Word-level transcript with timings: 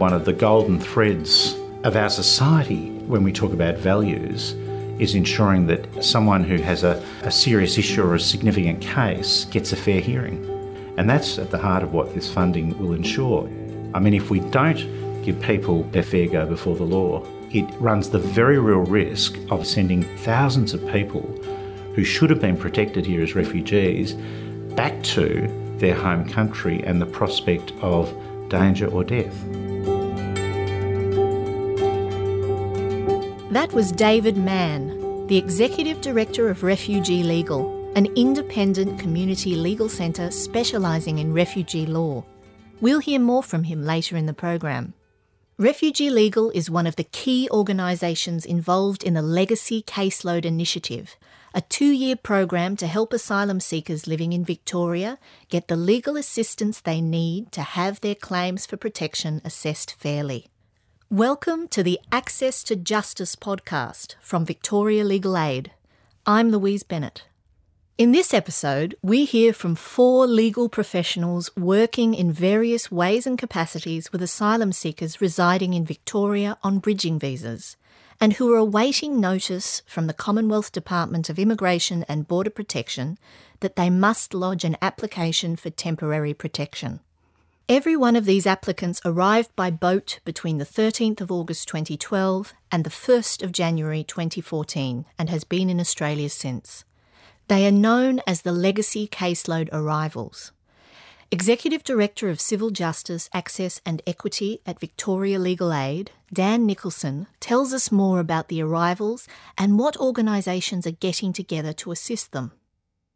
One 0.00 0.14
of 0.14 0.24
the 0.24 0.32
golden 0.32 0.80
threads 0.80 1.54
of 1.84 1.94
our 1.94 2.08
society 2.08 2.88
when 3.00 3.22
we 3.22 3.34
talk 3.34 3.52
about 3.52 3.76
values 3.76 4.52
is 4.98 5.14
ensuring 5.14 5.66
that 5.66 6.02
someone 6.02 6.42
who 6.42 6.56
has 6.56 6.84
a, 6.84 7.04
a 7.20 7.30
serious 7.30 7.76
issue 7.76 8.02
or 8.02 8.14
a 8.14 8.18
significant 8.18 8.80
case 8.80 9.44
gets 9.44 9.74
a 9.74 9.76
fair 9.76 10.00
hearing. 10.00 10.42
And 10.96 11.08
that's 11.08 11.38
at 11.38 11.50
the 11.50 11.58
heart 11.58 11.82
of 11.82 11.92
what 11.92 12.14
this 12.14 12.32
funding 12.32 12.78
will 12.78 12.94
ensure. 12.94 13.46
I 13.92 14.00
mean, 14.00 14.14
if 14.14 14.30
we 14.30 14.40
don't 14.40 15.22
give 15.22 15.38
people 15.42 15.82
their 15.90 16.02
fair 16.02 16.28
go 16.28 16.46
before 16.46 16.76
the 16.76 16.84
law, 16.84 17.22
it 17.50 17.66
runs 17.78 18.08
the 18.08 18.20
very 18.20 18.58
real 18.58 18.78
risk 18.78 19.38
of 19.50 19.66
sending 19.66 20.04
thousands 20.20 20.72
of 20.72 20.80
people 20.88 21.26
who 21.94 22.04
should 22.04 22.30
have 22.30 22.40
been 22.40 22.56
protected 22.56 23.04
here 23.04 23.22
as 23.22 23.34
refugees 23.34 24.14
back 24.74 25.02
to 25.02 25.46
their 25.76 25.94
home 25.94 26.26
country 26.26 26.82
and 26.84 27.02
the 27.02 27.06
prospect 27.06 27.74
of 27.82 28.10
danger 28.48 28.86
or 28.86 29.04
death. 29.04 29.44
That 33.50 33.72
was 33.72 33.90
David 33.90 34.36
Mann, 34.36 35.26
the 35.26 35.36
Executive 35.36 36.00
Director 36.00 36.50
of 36.50 36.62
Refugee 36.62 37.24
Legal, 37.24 37.90
an 37.96 38.06
independent 38.14 39.00
community 39.00 39.56
legal 39.56 39.88
centre 39.88 40.30
specialising 40.30 41.18
in 41.18 41.32
refugee 41.32 41.84
law. 41.84 42.24
We'll 42.80 43.00
hear 43.00 43.18
more 43.18 43.42
from 43.42 43.64
him 43.64 43.84
later 43.84 44.16
in 44.16 44.26
the 44.26 44.32
program. 44.32 44.94
Refugee 45.58 46.10
Legal 46.10 46.50
is 46.50 46.70
one 46.70 46.86
of 46.86 46.94
the 46.94 47.02
key 47.02 47.48
organisations 47.50 48.44
involved 48.44 49.02
in 49.02 49.14
the 49.14 49.20
Legacy 49.20 49.82
Caseload 49.82 50.44
Initiative, 50.44 51.16
a 51.52 51.60
two 51.60 51.90
year 51.90 52.14
program 52.14 52.76
to 52.76 52.86
help 52.86 53.12
asylum 53.12 53.58
seekers 53.58 54.06
living 54.06 54.32
in 54.32 54.44
Victoria 54.44 55.18
get 55.48 55.66
the 55.66 55.74
legal 55.74 56.16
assistance 56.16 56.80
they 56.80 57.00
need 57.00 57.50
to 57.50 57.62
have 57.62 58.00
their 58.00 58.14
claims 58.14 58.64
for 58.64 58.76
protection 58.76 59.40
assessed 59.44 59.92
fairly. 59.94 60.46
Welcome 61.12 61.66
to 61.70 61.82
the 61.82 61.98
Access 62.12 62.62
to 62.62 62.76
Justice 62.76 63.34
podcast 63.34 64.14
from 64.20 64.46
Victoria 64.46 65.02
Legal 65.02 65.36
Aid. 65.36 65.72
I'm 66.24 66.52
Louise 66.52 66.84
Bennett. 66.84 67.24
In 67.98 68.12
this 68.12 68.32
episode, 68.32 68.94
we 69.02 69.24
hear 69.24 69.52
from 69.52 69.74
four 69.74 70.28
legal 70.28 70.68
professionals 70.68 71.50
working 71.56 72.14
in 72.14 72.30
various 72.30 72.92
ways 72.92 73.26
and 73.26 73.36
capacities 73.36 74.12
with 74.12 74.22
asylum 74.22 74.70
seekers 74.70 75.20
residing 75.20 75.74
in 75.74 75.84
Victoria 75.84 76.56
on 76.62 76.78
bridging 76.78 77.18
visas 77.18 77.76
and 78.20 78.34
who 78.34 78.54
are 78.54 78.58
awaiting 78.58 79.18
notice 79.18 79.82
from 79.86 80.06
the 80.06 80.14
Commonwealth 80.14 80.70
Department 80.70 81.28
of 81.28 81.40
Immigration 81.40 82.04
and 82.04 82.28
Border 82.28 82.50
Protection 82.50 83.18
that 83.58 83.74
they 83.74 83.90
must 83.90 84.32
lodge 84.32 84.62
an 84.62 84.76
application 84.80 85.56
for 85.56 85.70
temporary 85.70 86.34
protection. 86.34 87.00
Every 87.70 87.94
one 87.94 88.16
of 88.16 88.24
these 88.24 88.48
applicants 88.48 89.00
arrived 89.04 89.54
by 89.54 89.70
boat 89.70 90.18
between 90.24 90.58
the 90.58 90.64
13th 90.64 91.20
of 91.20 91.30
August 91.30 91.68
2012 91.68 92.52
and 92.72 92.82
the 92.82 92.90
1st 92.90 93.44
of 93.44 93.52
January 93.52 94.02
2014 94.02 95.04
and 95.16 95.30
has 95.30 95.44
been 95.44 95.70
in 95.70 95.78
Australia 95.78 96.28
since. 96.30 96.84
They 97.46 97.68
are 97.68 97.70
known 97.70 98.22
as 98.26 98.42
the 98.42 98.50
Legacy 98.50 99.06
Caseload 99.06 99.68
Arrivals. 99.72 100.50
Executive 101.30 101.84
Director 101.84 102.28
of 102.28 102.40
Civil 102.40 102.70
Justice, 102.70 103.30
Access 103.32 103.80
and 103.86 104.02
Equity 104.04 104.60
at 104.66 104.80
Victoria 104.80 105.38
Legal 105.38 105.72
Aid, 105.72 106.10
Dan 106.32 106.66
Nicholson, 106.66 107.28
tells 107.38 107.72
us 107.72 107.92
more 107.92 108.18
about 108.18 108.48
the 108.48 108.60
arrivals 108.60 109.28
and 109.56 109.78
what 109.78 109.96
organisations 109.98 110.88
are 110.88 111.02
getting 111.06 111.32
together 111.32 111.72
to 111.74 111.92
assist 111.92 112.32
them. 112.32 112.50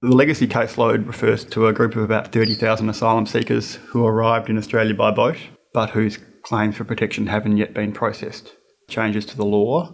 The 0.04 0.14
legacy 0.14 0.46
caseload 0.46 1.06
refers 1.06 1.46
to 1.46 1.66
a 1.66 1.72
group 1.72 1.96
of 1.96 2.02
about 2.02 2.30
30,000 2.30 2.90
asylum 2.90 3.24
seekers 3.24 3.76
who 3.76 4.04
arrived 4.04 4.50
in 4.50 4.58
Australia 4.58 4.92
by 4.92 5.10
boat, 5.10 5.38
but 5.72 5.88
whose 5.88 6.18
claims 6.42 6.76
for 6.76 6.84
protection 6.84 7.26
haven't 7.26 7.56
yet 7.56 7.72
been 7.72 7.90
processed. 7.90 8.52
Changes 8.86 9.24
to 9.24 9.36
the 9.38 9.46
law 9.46 9.90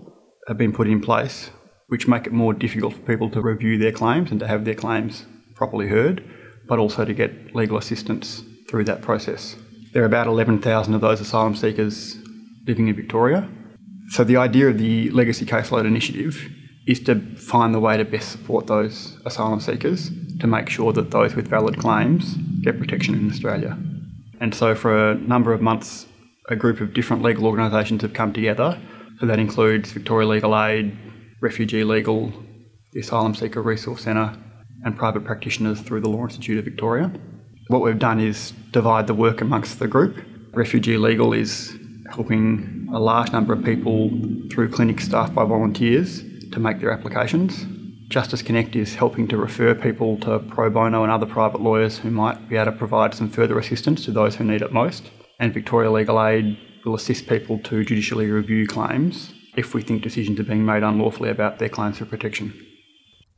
have 0.49 0.59
been 0.59 0.73
put 0.73 0.89
in 0.89 1.01
place 1.01 1.51
which 1.87 2.09
make 2.09 2.27
it 2.27 2.33
more 2.33 2.53
difficult 2.53 2.95
for 2.95 3.03
people 3.03 3.31
to 3.31 3.41
review 3.41 3.79
their 3.79 3.93
claims 3.93 4.33
and 4.33 4.41
to 4.41 4.49
have 4.49 4.65
their 4.65 4.75
claims 4.75 5.27
properly 5.55 5.87
heard, 5.87 6.25
but 6.67 6.81
also 6.81 7.05
to 7.05 7.15
get 7.15 7.55
legal 7.55 7.79
assistance 7.79 8.43
through 8.69 8.83
that 8.83 9.03
process. 9.03 9.55
There 9.93 10.03
are 10.03 10.07
about 10.07 10.27
11,000 10.27 10.93
of 10.93 11.01
those 11.01 11.21
asylum 11.21 11.55
seekers 11.55 12.17
living 12.67 12.89
in 12.89 12.97
Victoria. 12.97 13.49
So 14.09 14.25
the 14.25 14.39
idea 14.39 14.71
of 14.71 14.79
the 14.79 15.09
Legacy 15.11 15.47
Caseload 15.47 15.87
Initiative 15.87 16.51
is 16.91 16.99
to 16.99 17.21
find 17.37 17.73
the 17.73 17.79
way 17.79 17.97
to 17.97 18.05
best 18.05 18.33
support 18.33 18.67
those 18.67 19.17
asylum 19.25 19.61
seekers 19.61 20.11
to 20.41 20.47
make 20.49 20.69
sure 20.69 20.93
that 20.93 21.13
those 21.13 21.37
with 21.37 21.47
valid 21.47 21.79
claims 21.79 22.35
get 22.63 22.79
protection 22.79 23.15
in 23.15 23.31
Australia. 23.31 23.79
And 24.41 24.53
so, 24.53 24.75
for 24.75 25.11
a 25.11 25.15
number 25.15 25.53
of 25.53 25.61
months, 25.61 26.07
a 26.49 26.57
group 26.57 26.81
of 26.81 26.93
different 26.93 27.23
legal 27.23 27.47
organisations 27.47 28.03
have 28.03 28.13
come 28.13 28.33
together. 28.33 28.77
So, 29.21 29.27
that 29.27 29.39
includes 29.39 29.93
Victoria 29.93 30.27
Legal 30.27 30.59
Aid, 30.61 30.97
Refugee 31.41 31.85
Legal, 31.85 32.33
the 32.93 33.01
Asylum 33.01 33.35
Seeker 33.35 33.63
Resource 33.63 34.03
Centre, 34.03 34.37
and 34.85 34.97
private 34.97 35.25
practitioners 35.25 35.81
through 35.81 36.01
the 36.01 36.09
Law 36.09 36.25
Institute 36.25 36.59
of 36.59 36.65
Victoria. 36.65 37.13
What 37.69 37.83
we've 37.83 37.99
done 37.99 38.19
is 38.19 38.53
divide 38.73 39.07
the 39.07 39.15
work 39.15 39.43
amongst 39.43 39.79
the 39.79 39.87
group. 39.87 40.17
Refugee 40.55 40.97
Legal 40.97 41.33
is 41.35 41.79
helping 42.11 42.89
a 42.93 42.99
large 42.99 43.31
number 43.31 43.53
of 43.53 43.63
people 43.63 44.11
through 44.51 44.71
clinic 44.71 45.01
staffed 45.01 45.33
by 45.35 45.45
volunteers 45.45 46.25
to 46.53 46.61
make 46.61 46.81
their 46.81 46.93
applications. 46.93 47.67
Justice 48.09 48.43
Connect 48.43 48.75
is 48.75 48.97
helping 48.97 49.29
to 49.29 49.37
refer 49.37 49.75
people 49.75 50.19
to 50.19 50.41
pro 50.41 50.69
bono 50.69 51.05
and 51.05 51.13
other 51.13 51.27
private 51.27 51.61
lawyers 51.61 51.99
who 51.99 52.11
might 52.11 52.49
be 52.49 52.57
able 52.57 52.73
to 52.73 52.77
provide 52.77 53.15
some 53.15 53.29
further 53.29 53.59
assistance 53.59 54.05
to 54.05 54.11
those 54.11 54.35
who 54.35 54.45
need 54.45 54.63
it 54.63 54.73
most. 54.73 55.11
And 55.39 55.55
Victoria 55.55 55.91
Legal 55.91 56.21
Aid 56.21 56.59
will 56.85 56.95
assist 56.95 57.29
people 57.29 57.59
to 57.61 57.85
judicially 57.85 58.31
review 58.31 58.67
claims 58.67 59.33
if 59.57 59.75
we 59.75 59.83
think 59.83 60.03
decisions 60.03 60.41
are 60.41 60.45
being 60.45 60.65
made 60.65 60.83
unlawfully 60.83 61.31
about 61.31 61.59
their 61.59 61.69
claims 61.69 61.99
for 61.99 62.05
protection. 62.05 62.67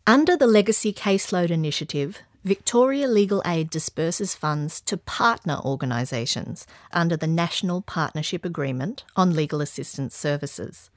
Under 0.06 0.36
the 0.36 0.46
Legacy 0.46 0.92
Caseload 0.92 1.50
Initiative, 1.50 2.20
Victoria 2.44 3.06
Legal 3.06 3.40
Aid 3.46 3.70
disperses 3.70 4.34
funds 4.34 4.80
to 4.80 4.96
partner 4.96 5.58
organisations 5.64 6.66
under 6.92 7.16
the 7.16 7.28
National 7.28 7.82
Partnership 7.82 8.44
Agreement 8.44 9.04
on 9.14 9.36
Legal 9.36 9.60
Assistance 9.60 10.16
Services. 10.16 10.90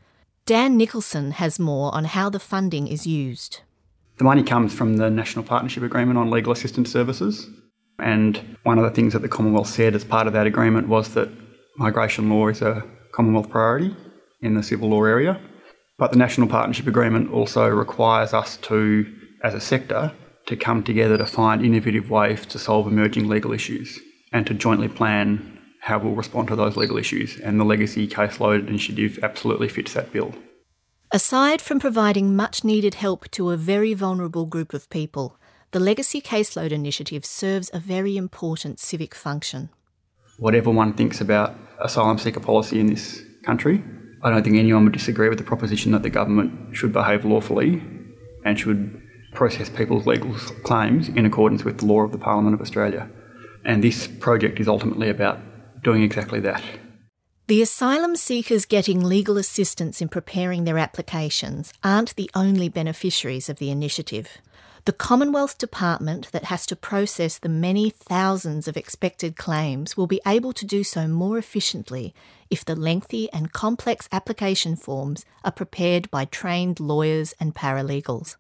Dan 0.46 0.78
Nicholson 0.78 1.32
has 1.32 1.58
more 1.58 1.92
on 1.96 2.06
how 2.06 2.30
the 2.30 2.40
funding 2.40 2.88
is 2.88 3.08
used. 3.08 3.62
The 4.18 4.24
money 4.24 4.44
comes 4.44 4.76
from 4.76 4.98
the 4.98 5.10
National 5.10 5.44
Partnership 5.44 5.82
Agreement 5.82 6.20
on 6.20 6.30
Legal 6.30 6.54
Assistance 6.54 6.92
Services. 6.92 7.50
And 7.98 8.58
one 8.62 8.78
of 8.78 8.84
the 8.84 8.92
things 8.92 9.14
that 9.14 9.24
the 9.24 9.28
Commonwealth 9.28 9.70
said 9.70 9.96
as 9.96 10.04
part 10.04 10.28
of 10.28 10.34
that 10.34 10.46
agreement 10.46 10.88
was 10.88 11.16
that 11.16 11.32
migration 11.78 12.30
law 12.30 12.48
is 12.50 12.62
a 12.62 12.86
Commonwealth 13.12 13.50
priority 13.50 13.96
in 14.44 14.54
the 14.54 14.62
civil 14.62 14.90
law 14.90 15.04
area. 15.04 15.42
But 15.98 16.12
the 16.12 16.20
National 16.20 16.48
Partnership 16.48 16.86
Agreement 16.86 17.32
also 17.32 17.68
requires 17.68 18.32
us 18.32 18.58
to, 18.58 19.12
as 19.44 19.56
a 19.56 19.60
sector, 19.60 20.14
to 20.46 20.56
come 20.56 20.84
together 20.84 21.18
to 21.18 21.26
find 21.26 21.66
innovative 21.66 22.12
ways 22.12 22.46
to 22.46 22.60
solve 22.60 22.86
emerging 22.86 23.28
legal 23.28 23.52
issues 23.52 24.00
and 24.32 24.46
to 24.46 24.54
jointly 24.54 24.90
plan 24.90 25.55
how 25.86 26.00
we'll 26.00 26.16
respond 26.16 26.48
to 26.48 26.56
those 26.56 26.76
legal 26.76 26.98
issues, 26.98 27.40
and 27.42 27.60
the 27.60 27.64
Legacy 27.64 28.08
Caseload 28.08 28.68
Initiative 28.68 29.20
absolutely 29.22 29.70
fits 29.70 29.94
that 29.94 30.12
bill. 30.12 30.34
Aside 31.12 31.62
from 31.62 31.80
providing 31.80 32.36
much 32.36 32.64
needed 32.64 32.96
help 32.96 33.30
to 33.32 33.52
a 33.52 33.56
very 33.56 33.94
vulnerable 33.94 34.48
group 34.48 34.74
of 34.74 34.90
people, 34.90 35.38
the 35.70 35.80
Legacy 35.80 36.22
Caseload 36.22 36.72
Initiative 36.72 37.24
serves 37.24 37.70
a 37.72 37.78
very 37.78 38.18
important 38.18 38.80
civic 38.80 39.14
function. 39.14 39.70
Whatever 40.40 40.72
one 40.72 40.94
thinks 40.94 41.22
about 41.22 41.56
asylum 41.80 42.18
seeker 42.18 42.40
policy 42.40 42.80
in 42.80 42.88
this 42.88 43.22
country, 43.44 43.84
I 44.24 44.32
don't 44.32 44.42
think 44.42 44.56
anyone 44.56 44.86
would 44.86 44.94
disagree 44.94 45.30
with 45.30 45.38
the 45.38 45.44
proposition 45.44 45.92
that 45.92 46.02
the 46.02 46.10
government 46.10 46.76
should 46.76 46.94
behave 46.94 47.26
lawfully 47.26 47.84
and 48.44 48.60
should 48.60 49.00
process 49.34 49.70
people's 49.70 50.08
legal 50.08 50.34
claims 50.64 51.10
in 51.10 51.28
accordance 51.28 51.64
with 51.64 51.78
the 51.78 51.86
law 51.86 52.02
of 52.02 52.12
the 52.12 52.18
Parliament 52.18 52.56
of 52.56 52.62
Australia. 52.62 53.08
And 53.64 53.84
this 53.84 54.08
project 54.08 54.60
is 54.60 54.68
ultimately 54.68 55.10
about 55.10 55.40
doing 55.86 56.04
exactly 56.04 56.42
that. 56.42 56.62
The 57.48 57.62
asylum 57.62 58.16
seekers 58.16 58.66
getting 58.66 59.04
legal 59.04 59.38
assistance 59.38 60.02
in 60.02 60.10
preparing 60.10 60.64
their 60.64 60.80
applications 60.80 61.72
aren't 61.84 62.16
the 62.16 62.30
only 62.34 62.70
beneficiaries 62.70 63.50
of 63.50 63.60
the 63.60 63.70
initiative. 63.70 64.40
The 64.86 64.94
Commonwealth 64.94 65.60
Department 65.60 66.32
that 66.32 66.46
has 66.46 66.66
to 66.68 66.76
process 66.76 67.38
the 67.38 67.50
many 67.50 67.92
thousands 67.92 68.68
of 68.68 68.76
expected 68.76 69.36
claims 69.36 69.96
will 69.96 70.08
be 70.08 70.22
able 70.26 70.54
to 70.54 70.66
do 70.66 70.84
so 70.84 71.08
more 71.08 71.38
efficiently 71.38 72.16
if 72.50 72.66
the 72.66 72.76
lengthy 72.76 73.32
and 73.32 73.54
complex 73.54 74.10
application 74.12 74.76
forms 74.76 75.24
are 75.44 75.52
prepared 75.52 76.10
by 76.10 76.26
trained 76.26 76.80
lawyers 76.80 77.34
and 77.40 77.54
paralegals. 77.54 78.38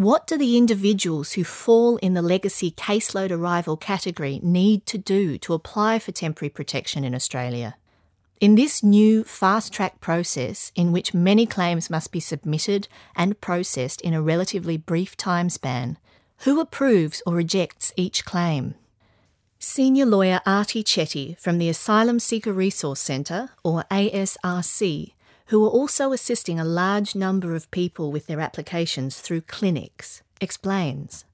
What 0.00 0.26
do 0.26 0.38
the 0.38 0.56
individuals 0.56 1.32
who 1.32 1.44
fall 1.44 1.98
in 1.98 2.14
the 2.14 2.22
legacy 2.22 2.70
caseload 2.70 3.30
arrival 3.30 3.76
category 3.76 4.40
need 4.42 4.86
to 4.86 4.96
do 4.96 5.36
to 5.36 5.52
apply 5.52 5.98
for 5.98 6.10
temporary 6.10 6.48
protection 6.48 7.04
in 7.04 7.14
Australia? 7.14 7.76
In 8.40 8.54
this 8.54 8.82
new 8.82 9.24
fast 9.24 9.74
track 9.74 10.00
process, 10.00 10.72
in 10.74 10.90
which 10.90 11.12
many 11.12 11.44
claims 11.44 11.90
must 11.90 12.12
be 12.12 12.18
submitted 12.18 12.88
and 13.14 13.42
processed 13.42 14.00
in 14.00 14.14
a 14.14 14.22
relatively 14.22 14.78
brief 14.78 15.18
time 15.18 15.50
span, 15.50 15.98
who 16.44 16.60
approves 16.60 17.22
or 17.26 17.34
rejects 17.34 17.92
each 17.94 18.24
claim? 18.24 18.76
Senior 19.58 20.06
lawyer 20.06 20.40
Artie 20.46 20.82
Chetty 20.82 21.38
from 21.38 21.58
the 21.58 21.68
Asylum 21.68 22.20
Seeker 22.20 22.54
Resource 22.54 23.00
Centre, 23.00 23.50
or 23.62 23.84
ASRC, 23.90 25.12
who 25.50 25.64
are 25.64 25.70
also 25.70 26.12
assisting 26.12 26.60
a 26.60 26.64
large 26.64 27.16
number 27.16 27.56
of 27.56 27.68
people 27.72 28.12
with 28.12 28.28
their 28.28 28.38
applications 28.38 29.20
through 29.20 29.40
clinics, 29.40 30.22
explains. 30.40 31.24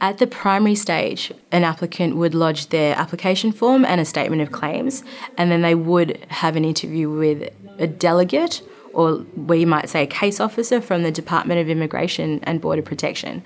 At 0.00 0.16
the 0.16 0.26
primary 0.26 0.74
stage, 0.74 1.30
an 1.52 1.62
applicant 1.62 2.16
would 2.16 2.34
lodge 2.34 2.70
their 2.70 2.96
application 2.96 3.52
form 3.52 3.84
and 3.84 4.00
a 4.00 4.06
statement 4.06 4.40
of 4.40 4.52
claims, 4.52 5.04
and 5.36 5.50
then 5.50 5.60
they 5.60 5.74
would 5.74 6.24
have 6.28 6.56
an 6.56 6.64
interview 6.64 7.10
with 7.10 7.52
a 7.78 7.86
delegate, 7.86 8.62
or 8.94 9.26
we 9.36 9.66
might 9.66 9.90
say 9.90 10.04
a 10.04 10.06
case 10.06 10.40
officer 10.40 10.80
from 10.80 11.02
the 11.02 11.12
Department 11.12 11.60
of 11.60 11.68
Immigration 11.68 12.40
and 12.44 12.58
Border 12.58 12.82
Protection 12.82 13.44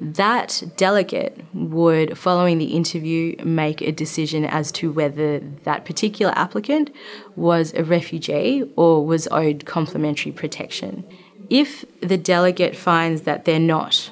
that 0.00 0.62
delegate 0.76 1.42
would, 1.54 2.18
following 2.18 2.58
the 2.58 2.74
interview, 2.76 3.34
make 3.44 3.80
a 3.80 3.92
decision 3.92 4.44
as 4.44 4.70
to 4.72 4.92
whether 4.92 5.38
that 5.64 5.84
particular 5.84 6.32
applicant 6.36 6.94
was 7.34 7.72
a 7.74 7.82
refugee 7.82 8.70
or 8.76 9.06
was 9.06 9.26
owed 9.30 9.64
complementary 9.64 10.32
protection. 10.32 11.04
If 11.48 11.84
the 12.00 12.18
delegate 12.18 12.76
finds 12.76 13.22
that 13.22 13.46
they're 13.46 13.58
not, 13.58 14.10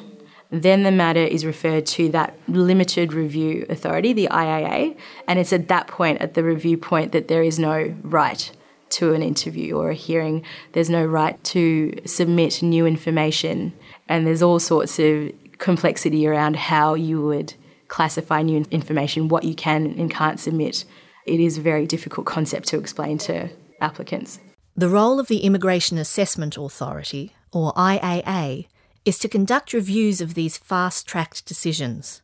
then 0.50 0.84
the 0.84 0.92
matter 0.92 1.22
is 1.22 1.44
referred 1.44 1.84
to 1.84 2.08
that 2.10 2.38
limited 2.48 3.12
review 3.12 3.66
authority, 3.68 4.12
the 4.12 4.28
IAA, 4.30 4.96
and 5.26 5.38
it's 5.38 5.52
at 5.52 5.68
that 5.68 5.88
point, 5.88 6.20
at 6.20 6.34
the 6.34 6.44
review 6.44 6.78
point, 6.78 7.12
that 7.12 7.28
there 7.28 7.42
is 7.42 7.58
no 7.58 7.94
right 8.02 8.50
to 8.90 9.12
an 9.12 9.22
interview 9.22 9.74
or 9.76 9.90
a 9.90 9.94
hearing. 9.94 10.44
There's 10.72 10.90
no 10.90 11.04
right 11.04 11.42
to 11.44 11.98
submit 12.06 12.62
new 12.62 12.86
information, 12.86 13.72
and 14.08 14.26
there's 14.26 14.42
all 14.42 14.60
sorts 14.60 14.98
of 15.00 15.32
complexity 15.58 16.26
around 16.26 16.56
how 16.56 16.94
you 16.94 17.22
would 17.22 17.54
classify 17.88 18.42
new 18.42 18.64
information, 18.70 19.28
what 19.28 19.44
you 19.44 19.54
can 19.54 19.86
and 19.98 20.10
can't 20.10 20.40
submit. 20.40 20.84
It 21.26 21.40
is 21.40 21.58
a 21.58 21.62
very 21.62 21.86
difficult 21.86 22.26
concept 22.26 22.68
to 22.68 22.78
explain 22.78 23.18
to 23.18 23.48
applicants. 23.80 24.40
The 24.76 24.88
role 24.88 25.20
of 25.20 25.28
the 25.28 25.38
Immigration 25.38 25.98
Assessment 25.98 26.56
Authority, 26.56 27.34
or 27.52 27.72
IAA, 27.74 28.66
is 29.04 29.18
to 29.20 29.28
conduct 29.28 29.72
reviews 29.72 30.20
of 30.20 30.34
these 30.34 30.58
fast 30.58 31.06
tracked 31.06 31.46
decisions. 31.46 32.22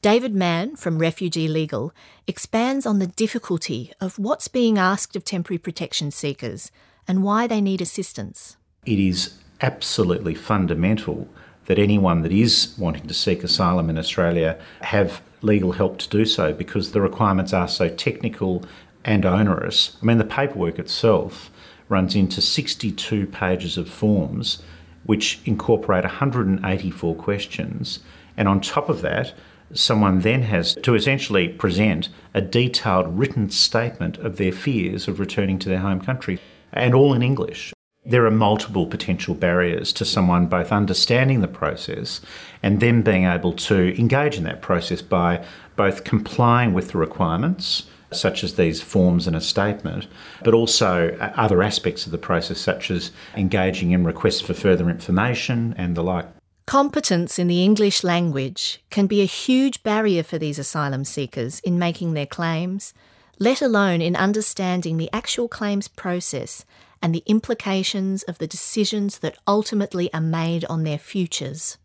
David 0.00 0.32
Mann 0.32 0.76
from 0.76 0.98
Refugee 0.98 1.48
Legal 1.48 1.92
expands 2.28 2.86
on 2.86 3.00
the 3.00 3.08
difficulty 3.08 3.92
of 4.00 4.18
what's 4.18 4.46
being 4.46 4.78
asked 4.78 5.16
of 5.16 5.24
temporary 5.24 5.58
protection 5.58 6.12
seekers 6.12 6.70
and 7.08 7.24
why 7.24 7.48
they 7.48 7.60
need 7.60 7.80
assistance. 7.80 8.56
It 8.86 9.00
is 9.00 9.36
absolutely 9.60 10.34
fundamental 10.34 11.28
that 11.68 11.78
anyone 11.78 12.22
that 12.22 12.32
is 12.32 12.74
wanting 12.78 13.06
to 13.06 13.14
seek 13.14 13.44
asylum 13.44 13.90
in 13.90 13.98
Australia 13.98 14.58
have 14.80 15.20
legal 15.42 15.72
help 15.72 15.98
to 15.98 16.08
do 16.08 16.24
so 16.24 16.52
because 16.52 16.92
the 16.92 17.00
requirements 17.00 17.52
are 17.52 17.68
so 17.68 17.90
technical 17.90 18.64
and 19.04 19.26
onerous. 19.26 19.96
I 20.02 20.06
mean, 20.06 20.16
the 20.16 20.24
paperwork 20.24 20.78
itself 20.78 21.50
runs 21.90 22.14
into 22.14 22.40
62 22.40 23.26
pages 23.26 23.76
of 23.76 23.88
forms 23.88 24.62
which 25.04 25.40
incorporate 25.44 26.04
184 26.04 27.14
questions. 27.16 28.00
And 28.36 28.48
on 28.48 28.60
top 28.60 28.88
of 28.88 29.02
that, 29.02 29.34
someone 29.72 30.20
then 30.20 30.42
has 30.42 30.74
to 30.74 30.94
essentially 30.94 31.48
present 31.48 32.08
a 32.32 32.40
detailed 32.40 33.18
written 33.18 33.50
statement 33.50 34.16
of 34.18 34.38
their 34.38 34.52
fears 34.52 35.06
of 35.06 35.20
returning 35.20 35.58
to 35.60 35.68
their 35.68 35.78
home 35.78 36.00
country, 36.00 36.40
and 36.72 36.94
all 36.94 37.12
in 37.12 37.22
English 37.22 37.72
there 38.08 38.24
are 38.24 38.30
multiple 38.30 38.86
potential 38.86 39.34
barriers 39.34 39.92
to 39.92 40.04
someone 40.04 40.46
both 40.46 40.72
understanding 40.72 41.42
the 41.42 41.48
process 41.48 42.22
and 42.62 42.80
then 42.80 43.02
being 43.02 43.24
able 43.24 43.52
to 43.52 43.98
engage 43.98 44.38
in 44.38 44.44
that 44.44 44.62
process 44.62 45.02
by 45.02 45.44
both 45.76 46.04
complying 46.04 46.72
with 46.72 46.92
the 46.92 46.98
requirements, 46.98 47.84
such 48.10 48.42
as 48.42 48.54
these 48.54 48.80
forms 48.80 49.26
and 49.26 49.36
a 49.36 49.40
statement, 49.40 50.06
but 50.42 50.54
also 50.54 51.14
uh, 51.20 51.32
other 51.36 51.62
aspects 51.62 52.06
of 52.06 52.12
the 52.12 52.18
process, 52.18 52.58
such 52.58 52.90
as 52.90 53.12
engaging 53.36 53.90
in 53.90 54.04
requests 54.04 54.40
for 54.40 54.54
further 54.54 54.88
information 54.88 55.74
and 55.76 55.94
the 55.94 56.02
like. 56.02 56.26
Competence 56.66 57.38
in 57.38 57.46
the 57.46 57.62
English 57.62 58.02
language 58.02 58.82
can 58.90 59.06
be 59.06 59.20
a 59.20 59.26
huge 59.26 59.82
barrier 59.82 60.22
for 60.22 60.38
these 60.38 60.58
asylum 60.58 61.04
seekers 61.04 61.60
in 61.60 61.78
making 61.78 62.14
their 62.14 62.26
claims, 62.26 62.94
let 63.38 63.60
alone 63.60 64.00
in 64.00 64.16
understanding 64.16 64.96
the 64.96 65.10
actual 65.12 65.48
claims 65.48 65.88
process 65.88 66.64
and 67.02 67.14
the 67.14 67.22
implications 67.26 68.22
of 68.24 68.38
the 68.38 68.46
decisions 68.46 69.18
that 69.18 69.38
ultimately 69.46 70.12
are 70.12 70.20
made 70.20 70.64
on 70.66 70.84
their 70.84 70.98
futures. 70.98 71.78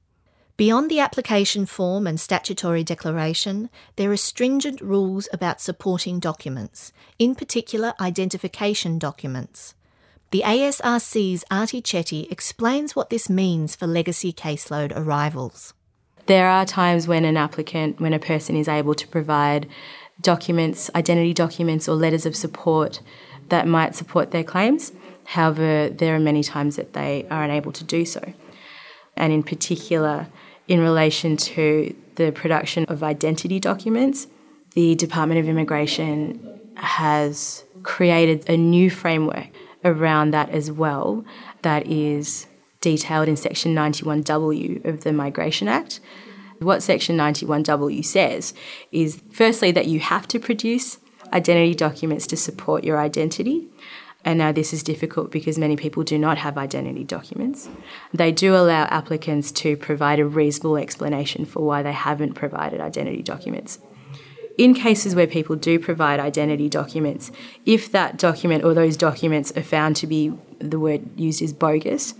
Beyond 0.55 0.91
the 0.91 0.99
application 0.99 1.65
form 1.65 2.05
and 2.05 2.19
statutory 2.19 2.83
declaration, 2.83 3.69
there 3.95 4.11
are 4.11 4.17
stringent 4.17 4.81
rules 4.81 5.27
about 5.33 5.61
supporting 5.61 6.19
documents, 6.19 6.93
in 7.17 7.33
particular 7.33 7.93
identification 7.99 8.99
documents. 8.99 9.73
The 10.29 10.43
ASRC's 10.45 11.43
Artie 11.49 11.81
Chetty 11.81 12.31
explains 12.31 12.95
what 12.95 13.09
this 13.09 13.29
means 13.29 13.75
for 13.75 13.87
legacy 13.87 14.31
caseload 14.31 14.91
arrivals. 14.95 15.73
There 16.25 16.47
are 16.47 16.65
times 16.65 17.07
when 17.07 17.25
an 17.25 17.35
applicant, 17.35 17.99
when 17.99 18.13
a 18.13 18.19
person 18.19 18.55
is 18.55 18.67
able 18.67 18.95
to 18.95 19.07
provide 19.07 19.67
documents, 20.21 20.89
identity 20.95 21.33
documents, 21.33 21.89
or 21.89 21.95
letters 21.95 22.25
of 22.25 22.35
support 22.35 23.01
that 23.49 23.67
might 23.67 23.95
support 23.95 24.31
their 24.31 24.43
claims. 24.43 24.91
However, 25.25 25.89
there 25.89 26.15
are 26.15 26.19
many 26.19 26.43
times 26.43 26.75
that 26.75 26.93
they 26.93 27.25
are 27.29 27.43
unable 27.43 27.71
to 27.73 27.83
do 27.83 28.05
so. 28.05 28.33
And 29.15 29.31
in 29.31 29.43
particular, 29.43 30.27
in 30.67 30.79
relation 30.79 31.37
to 31.37 31.95
the 32.15 32.31
production 32.31 32.85
of 32.85 33.03
identity 33.03 33.59
documents, 33.59 34.27
the 34.73 34.95
Department 34.95 35.39
of 35.39 35.47
Immigration 35.47 36.59
has 36.75 37.63
created 37.83 38.49
a 38.49 38.57
new 38.57 38.89
framework 38.89 39.47
around 39.85 40.31
that 40.31 40.49
as 40.49 40.71
well 40.71 41.23
that 41.61 41.87
is 41.87 42.47
detailed 42.81 43.27
in 43.27 43.35
Section 43.35 43.75
91W 43.75 44.85
of 44.85 45.03
the 45.03 45.13
Migration 45.13 45.67
Act. 45.67 45.99
What 46.59 46.81
Section 46.81 47.17
91W 47.17 48.03
says 48.03 48.53
is 48.91 49.21
firstly 49.31 49.71
that 49.71 49.87
you 49.87 49.99
have 49.99 50.27
to 50.29 50.39
produce 50.39 50.97
identity 51.31 51.73
documents 51.75 52.27
to 52.27 52.37
support 52.37 52.83
your 52.83 52.99
identity. 52.99 53.67
And 54.25 54.39
now 54.39 54.51
this 54.51 54.71
is 54.71 54.83
difficult 54.83 55.31
because 55.31 55.57
many 55.57 55.75
people 55.75 56.03
do 56.03 56.17
not 56.17 56.37
have 56.37 56.57
identity 56.57 57.03
documents. 57.03 57.67
They 58.13 58.31
do 58.31 58.55
allow 58.55 58.83
applicants 58.83 59.51
to 59.53 59.75
provide 59.75 60.19
a 60.19 60.25
reasonable 60.25 60.77
explanation 60.77 61.45
for 61.45 61.61
why 61.61 61.83
they 61.83 61.91
haven't 61.91 62.33
provided 62.33 62.79
identity 62.79 63.21
documents. 63.21 63.79
In 64.57 64.75
cases 64.75 65.15
where 65.15 65.27
people 65.27 65.55
do 65.55 65.79
provide 65.79 66.19
identity 66.19 66.69
documents, 66.69 67.31
if 67.65 67.91
that 67.91 68.17
document 68.17 68.63
or 68.63 68.73
those 68.73 68.95
documents 68.95 69.51
are 69.57 69.63
found 69.63 69.95
to 69.97 70.07
be, 70.07 70.31
the 70.59 70.79
word 70.79 71.19
used 71.19 71.41
is 71.41 71.51
bogus, 71.51 72.13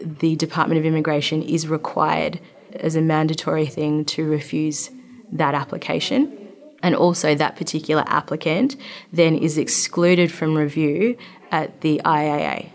the 0.00 0.36
Department 0.36 0.78
of 0.78 0.84
Immigration 0.84 1.42
is 1.42 1.66
required 1.66 2.40
as 2.74 2.94
a 2.94 3.00
mandatory 3.00 3.66
thing 3.66 4.04
to 4.04 4.28
refuse 4.28 4.90
that 5.32 5.54
application 5.54 6.45
and 6.82 6.94
also 6.94 7.34
that 7.34 7.56
particular 7.56 8.04
applicant 8.06 8.76
then 9.12 9.36
is 9.36 9.58
excluded 9.58 10.30
from 10.30 10.56
review 10.56 11.16
at 11.50 11.80
the 11.80 12.00
IAA. 12.04 12.70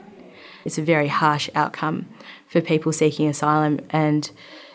It's 0.66 0.78
a 0.78 0.84
very 0.84 1.08
harsh 1.08 1.50
outcome 1.56 2.08
for 2.48 2.62
people 2.62 2.92
seeking 2.92 3.28
asylum, 3.28 3.80
and 3.90 4.30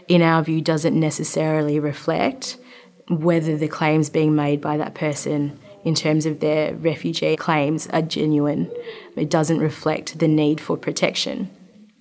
in 0.09 0.23
our 0.23 0.43
view, 0.43 0.61
doesn't 0.61 0.99
necessarily 0.99 1.79
reflect 1.79 2.57
whether 3.09 3.57
the 3.57 3.69
claims 3.69 4.11
being 4.11 4.35
made 4.35 4.61
by 4.61 4.77
that 4.77 4.95
person 4.95 5.59
in 5.85 5.95
terms 5.95 6.27
of 6.27 6.41
their 6.41 6.75
refugee 6.75 7.37
claims 7.37 7.87
are 7.89 8.03
genuine. 8.03 8.71
It 9.15 9.31
doesn't 9.31 9.59
reflect 9.59 10.19
the 10.19 10.27
need 10.27 10.61
for 10.61 10.77
protection. 10.77 11.49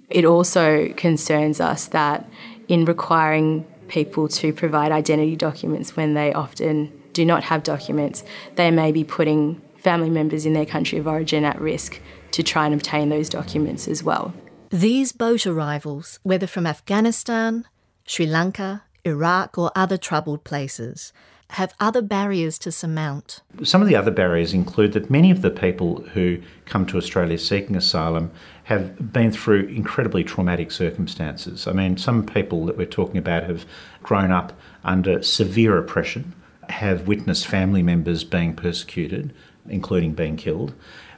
It 0.09 0.25
also 0.25 0.89
concerns 0.93 1.59
us 1.59 1.87
that 1.87 2.27
in 2.67 2.85
requiring 2.85 3.65
people 3.87 4.27
to 4.27 4.51
provide 4.53 4.91
identity 4.91 5.35
documents 5.35 5.95
when 5.95 6.15
they 6.15 6.33
often 6.33 6.91
do 7.15 7.25
not 7.25 7.43
have 7.45 7.63
documents, 7.63 8.23
they 8.55 8.69
may 8.69 8.91
be 8.91 9.03
putting 9.03 9.59
family 9.77 10.09
members 10.09 10.45
in 10.45 10.53
their 10.53 10.65
country 10.65 10.99
of 10.99 11.07
origin 11.07 11.43
at 11.43 11.59
risk 11.59 11.99
to 12.31 12.43
try 12.43 12.65
and 12.65 12.75
obtain 12.75 13.09
those 13.09 13.29
documents 13.29 13.87
as 13.87 14.03
well. 14.03 14.33
These 14.69 15.13
boat 15.13 15.47
arrivals, 15.47 16.19
whether 16.23 16.45
from 16.45 16.67
Afghanistan, 16.67 17.65
Sri 18.05 18.25
Lanka, 18.25 18.83
Iraq, 19.05 19.57
or 19.57 19.71
other 19.75 19.97
troubled 19.97 20.43
places, 20.43 21.13
have 21.51 21.73
other 21.79 22.01
barriers 22.01 22.57
to 22.59 22.71
surmount. 22.71 23.41
Some 23.63 23.81
of 23.81 23.87
the 23.87 23.95
other 23.95 24.11
barriers 24.11 24.53
include 24.53 24.93
that 24.93 25.11
many 25.11 25.31
of 25.31 25.41
the 25.41 25.51
people 25.51 26.01
who 26.13 26.39
come 26.65 26.85
to 26.87 26.97
Australia 26.97 27.37
seeking 27.37 27.75
asylum 27.75 28.31
have 28.63 29.13
been 29.13 29.31
through 29.31 29.67
incredibly 29.67 30.23
traumatic 30.23 30.71
circumstances. 30.71 31.67
I 31.67 31.71
mean, 31.71 31.97
some 31.97 32.25
people 32.25 32.65
that 32.65 32.77
we're 32.77 32.87
talking 32.87 33.17
about 33.17 33.43
have 33.43 33.65
grown 34.01 34.31
up 34.31 34.53
under 34.83 35.21
severe 35.21 35.77
oppression 35.77 36.33
have 36.71 37.07
witnessed 37.07 37.47
family 37.47 37.83
members 37.83 38.23
being 38.23 38.55
persecuted, 38.55 39.33
including 39.69 40.13
being 40.13 40.37
killed. 40.37 40.73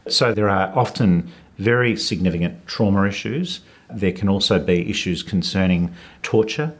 So 0.07 0.33
there 0.33 0.49
are 0.49 0.71
often 0.77 1.31
very 1.57 1.95
significant 1.95 2.65
trauma 2.67 3.07
issues. 3.07 3.61
There 3.89 4.11
can 4.11 4.29
also 4.29 4.59
be 4.59 4.89
issues 4.89 5.23
concerning 5.23 5.93
torture. 6.21 6.73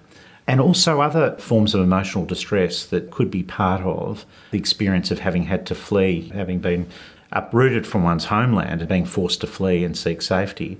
and 0.48 0.62
also 0.62 1.02
other 1.02 1.36
forms 1.38 1.76
of 1.76 1.82
emotional 1.82 2.26
distress 2.26 2.86
that 2.86 3.12
could 3.12 3.30
be 3.30 3.44
part 3.44 3.82
of 3.82 4.26
the 4.52 4.58
experience 4.58 5.12
of 5.12 5.20
having 5.20 5.44
had 5.44 5.66
to 5.66 5.76
flee, 5.76 6.30
having 6.34 6.60
been 6.60 6.88
uprooted 7.34 7.86
from 7.86 8.04
one's 8.04 8.26
homeland 8.26 8.80
and 8.80 8.88
being 8.88 9.06
forced 9.06 9.42
to 9.42 9.48
flee 9.48 9.84
and 9.84 9.98
seek 9.98 10.22
safety. 10.22 10.78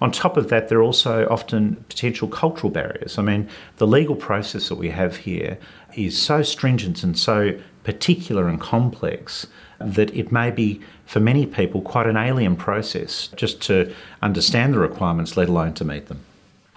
On 0.00 0.10
top 0.10 0.36
of 0.36 0.48
that, 0.48 0.68
there 0.68 0.78
are 0.78 0.82
also 0.82 1.26
often 1.28 1.76
potential 1.88 2.26
cultural 2.26 2.70
barriers. 2.70 3.18
I 3.18 3.22
mean, 3.22 3.48
the 3.76 3.86
legal 3.86 4.16
process 4.16 4.68
that 4.68 4.76
we 4.76 4.90
have 4.90 5.16
here 5.16 5.58
is 5.94 6.20
so 6.20 6.42
stringent 6.42 7.02
and 7.02 7.18
so 7.18 7.58
particular 7.84 8.48
and 8.48 8.60
complex 8.60 9.46
that 9.78 10.14
it 10.14 10.30
may 10.30 10.50
be, 10.50 10.80
for 11.06 11.20
many 11.20 11.46
people, 11.46 11.82
quite 11.82 12.06
an 12.06 12.16
alien 12.16 12.56
process 12.56 13.28
just 13.36 13.60
to 13.62 13.94
understand 14.22 14.74
the 14.74 14.78
requirements, 14.78 15.36
let 15.36 15.48
alone 15.48 15.74
to 15.74 15.84
meet 15.84 16.06
them. 16.06 16.24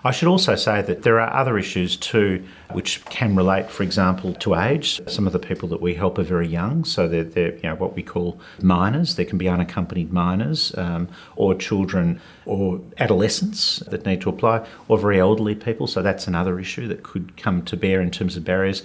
I 0.06 0.12
should 0.12 0.28
also 0.28 0.56
say 0.56 0.82
that 0.82 1.04
there 1.04 1.22
are 1.22 1.34
other 1.34 1.58
issues 1.58 1.96
too 1.96 2.44
which 2.74 3.06
can 3.06 3.36
relate, 3.36 3.70
for 3.70 3.84
example, 3.84 4.34
to 4.36 4.56
age. 4.56 5.00
Some 5.08 5.28
of 5.28 5.34
the 5.34 5.40
people 5.40 5.70
that 5.70 5.82
we 5.82 5.94
help 5.94 6.18
are 6.18 6.24
very 6.24 6.48
young, 6.48 6.84
so 6.84 7.08
they're, 7.08 7.24
they're 7.24 7.56
you 7.56 7.64
know, 7.64 7.76
what 7.76 7.96
we 7.96 8.04
call 8.04 8.40
minors. 8.62 9.16
There 9.16 9.26
can 9.26 9.38
be 9.38 9.48
unaccompanied 9.48 10.12
minors 10.12 10.76
um, 10.78 11.08
or 11.38 11.56
children 11.56 12.20
or 12.46 12.82
adolescents 12.98 13.80
that 13.88 14.06
need 14.06 14.22
to 14.22 14.30
apply, 14.30 14.68
or 14.90 14.98
very 14.98 15.20
elderly 15.20 15.56
people, 15.56 15.88
so 15.88 16.02
that's 16.02 16.28
another 16.28 16.60
issue 16.60 16.88
that 16.90 17.04
could 17.04 17.38
come 17.38 17.62
to 17.64 17.78
bear 17.78 18.02
in 18.02 18.12
terms 18.12 18.36
of 18.36 18.44
barriers. 18.44 18.84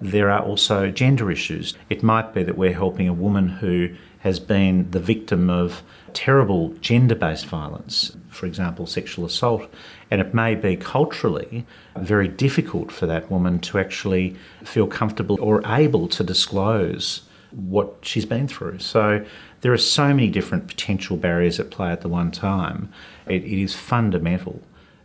There 0.00 0.30
are 0.30 0.42
also 0.42 0.90
gender 0.90 1.30
issues. 1.30 1.74
It 1.90 2.02
might 2.02 2.32
be 2.32 2.42
that 2.42 2.56
we're 2.56 2.72
helping 2.72 3.06
a 3.06 3.12
woman 3.12 3.48
who 3.48 3.90
has 4.20 4.40
been 4.40 4.90
the 4.90 5.00
victim 5.00 5.50
of 5.50 5.82
terrible 6.12 6.70
gender 6.80 7.14
based 7.14 7.46
violence, 7.46 8.16
for 8.28 8.46
example, 8.46 8.86
sexual 8.86 9.24
assault. 9.24 9.70
And 10.10 10.20
it 10.20 10.34
may 10.34 10.54
be 10.54 10.76
culturally 10.76 11.66
very 11.96 12.28
difficult 12.28 12.90
for 12.90 13.06
that 13.06 13.30
woman 13.30 13.60
to 13.60 13.78
actually 13.78 14.36
feel 14.64 14.86
comfortable 14.86 15.38
or 15.40 15.62
able 15.66 16.08
to 16.08 16.24
disclose 16.24 17.22
what 17.50 17.96
she's 18.02 18.26
been 18.26 18.46
through. 18.48 18.78
So 18.78 19.24
there 19.60 19.72
are 19.72 19.78
so 19.78 20.14
many 20.14 20.28
different 20.28 20.68
potential 20.68 21.16
barriers 21.16 21.58
at 21.60 21.70
play 21.70 21.90
at 21.90 22.00
the 22.00 22.08
one 22.08 22.30
time. 22.30 22.92
it, 23.26 23.42
it 23.44 23.62
is 23.62 23.74
fundamental 23.74 24.62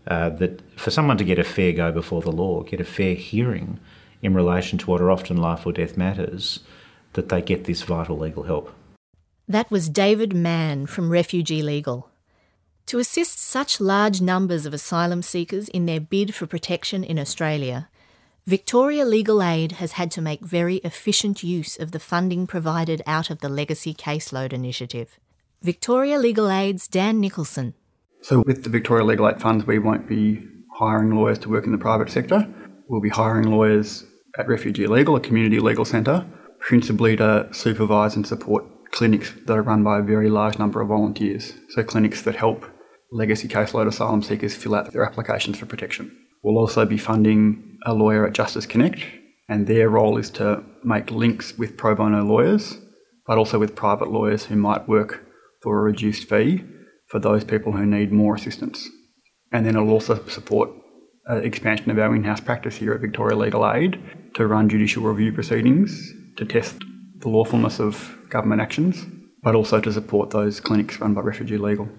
uh, 0.08 0.30
that 0.30 0.62
for 0.80 0.92
someone 0.92 1.18
to 1.18 1.24
get 1.24 1.40
a 1.40 1.44
fair 1.44 1.72
go 1.72 1.92
before 1.92 2.22
the 2.22 2.32
law, 2.32 2.64
get 2.64 2.80
a 2.80 2.86
fair 2.86 3.16
hearing 3.16 3.80
in 4.25 4.34
relation 4.34 4.77
to 4.79 4.89
what 4.89 5.01
are 5.01 5.12
often 5.12 5.38
life 5.38 5.65
or 5.65 5.72
death 5.72 5.96
matters, 5.96 6.60
that 7.13 7.29
they 7.29 7.41
get 7.41 7.65
this 7.65 7.84
vital 7.84 8.17
legal 8.17 8.44
help. 8.44 8.74
That 9.48 9.70
was 9.72 9.89
David 9.89 10.34
Mann 10.34 10.88
from 10.88 11.10
Refugee 11.10 11.62
Legal. 11.62 12.10
To 12.88 13.00
assist 13.00 13.39
such 13.39 13.79
large 13.79 14.22
numbers 14.22 14.65
of 14.65 14.74
asylum 14.74 15.22
seekers 15.22 15.70
in 15.70 15.86
their 15.86 16.00
bid 16.00 16.36
for 16.36 16.46
protection 16.46 17.03
in 17.03 17.17
Australia, 17.17 17.89
Victoria 18.46 19.05
Legal 19.05 19.41
Aid 19.41 19.74
has 19.74 19.94
had 19.94 20.12
to 20.12 20.22
make 20.22 20.41
very 20.41 20.75
efficient 20.77 21.41
use 21.41 21.77
of 21.77 21.91
the 21.91 22.00
funding 22.00 22.46
provided 22.46 23.01
out 23.08 23.32
of 23.32 23.39
the 23.39 23.50
Legacy 23.50 23.94
Caseload 23.94 24.53
Initiative. 24.53 25.17
Victoria 25.63 26.20
Legal 26.20 26.51
Aid's 26.51 26.88
Dan 26.88 27.20
Nicholson. 27.20 27.74
So, 28.22 28.44
with 28.46 28.63
the 28.63 28.70
Victoria 28.70 29.03
Legal 29.03 29.27
Aid 29.27 29.41
funds, 29.41 29.65
we 29.65 29.79
won't 29.79 30.08
be 30.08 30.48
hiring 30.74 31.15
lawyers 31.15 31.39
to 31.39 31.50
work 31.50 31.65
in 31.65 31.72
the 31.72 31.77
private 31.79 32.12
sector. 32.12 32.48
We'll 32.88 33.01
be 33.01 33.10
hiring 33.10 33.50
lawyers 33.50 34.05
at 34.38 34.48
Refugee 34.48 34.88
Legal, 34.88 35.15
a 35.15 35.20
community 35.20 35.60
legal 35.60 35.86
centre, 35.86 36.25
principally 36.60 37.15
to 37.18 37.48
supervise 37.51 38.15
and 38.15 38.25
support 38.25 38.65
clinics 38.92 39.34
that 39.46 39.54
are 39.54 39.62
run 39.62 39.84
by 39.84 40.00
a 40.00 40.04
very 40.04 40.30
large 40.30 40.58
number 40.58 40.82
of 40.82 40.88
volunteers. 40.88 41.54
So, 41.70 41.84
clinics 41.84 42.22
that 42.24 42.36
help 42.36 42.65
legacy 43.12 43.48
caseload 43.48 43.88
asylum 43.88 44.22
seekers 44.22 44.56
fill 44.56 44.75
out 44.75 44.92
their 44.92 45.06
applications 45.06 45.58
for 45.58 45.65
protection. 45.65 46.15
We'll 46.44 46.58
also 46.58 46.86
be 46.86 46.98
funding 46.98 47.77
a 47.86 47.94
lawyer 47.94 48.27
at 48.27 48.34
Justice 48.34 48.65
Connect, 48.65 49.01
and 49.48 49.68
their 49.68 49.89
role 49.89 50.18
is 50.18 50.30
to 50.32 50.63
make 50.84 51.12
links 51.12 51.58
with 51.58 51.77
pro 51.77 51.96
bono 51.96 52.24
lawyers, 52.24 52.77
but 53.27 53.38
also 53.38 53.60
with 53.60 53.75
private 53.75 54.12
lawyers 54.12 54.46
who 54.46 54.56
might 54.56 54.88
work 54.88 55.25
for 55.62 55.80
a 55.80 55.84
reduced 55.84 56.30
fee 56.30 56.63
for 57.08 57.20
those 57.20 57.44
people 57.44 57.72
who 57.72 57.86
need 57.86 58.12
more 58.12 58.36
assistance. 58.36 58.88
And 59.51 59.65
then 59.65 59.75
it'll 59.75 59.92
also 59.92 60.24
support 60.27 60.70
uh, 61.29 61.36
expansion 61.38 61.91
of 61.91 62.00
our 62.00 62.15
in-house 62.15 62.39
practice 62.39 62.75
here 62.75 62.94
at 62.94 63.01
Victoria 63.01 63.36
Legal 63.36 63.70
Aid 63.70 64.00
to 64.36 64.48
run 64.48 64.70
judicial 64.70 65.03
review 65.03 65.32
proceedings 65.32 66.13
to 66.38 66.46
test 66.46 66.77
the 67.20 67.29
lawfulness 67.29 67.79
of 67.79 68.17
government 68.29 68.62
actions, 68.62 69.05
but 69.41 69.55
also 69.55 69.79
to 69.79 69.91
support 69.91 70.29
those 70.29 70.60
clinics 70.60 71.00
run 71.00 71.13
by 71.13 71.22
Refugee 71.22 71.58
Legal. 71.58 71.89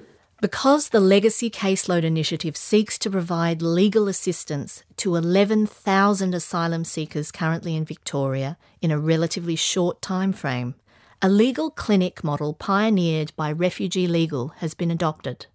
Because 0.42 0.90
the 0.90 1.00
Legacy 1.00 1.49
Caseload 1.49 2.04
Initiative 2.04 2.59
seeks 2.59 2.99
to 2.99 3.11
provide 3.11 3.62
legal 3.62 4.06
assistance 4.06 4.85
to 4.99 5.16
11,000 5.16 6.35
asylum 6.35 6.85
seekers 6.85 7.33
currently 7.33 7.75
in 7.75 7.87
Victoria 7.87 8.59
in 8.83 8.90
a 8.90 8.99
relatively 8.99 9.56
short 9.56 10.02
time 10.02 10.35
frame, 10.35 10.75
a 11.23 11.30
legal 11.30 11.71
clinic 11.71 12.23
model 12.23 12.52
pioneered 12.52 13.33
by 13.35 13.50
Refugee 13.50 14.06
Legal 14.06 14.49
has 14.59 14.75
been 14.75 14.90
adopted. 14.90 15.47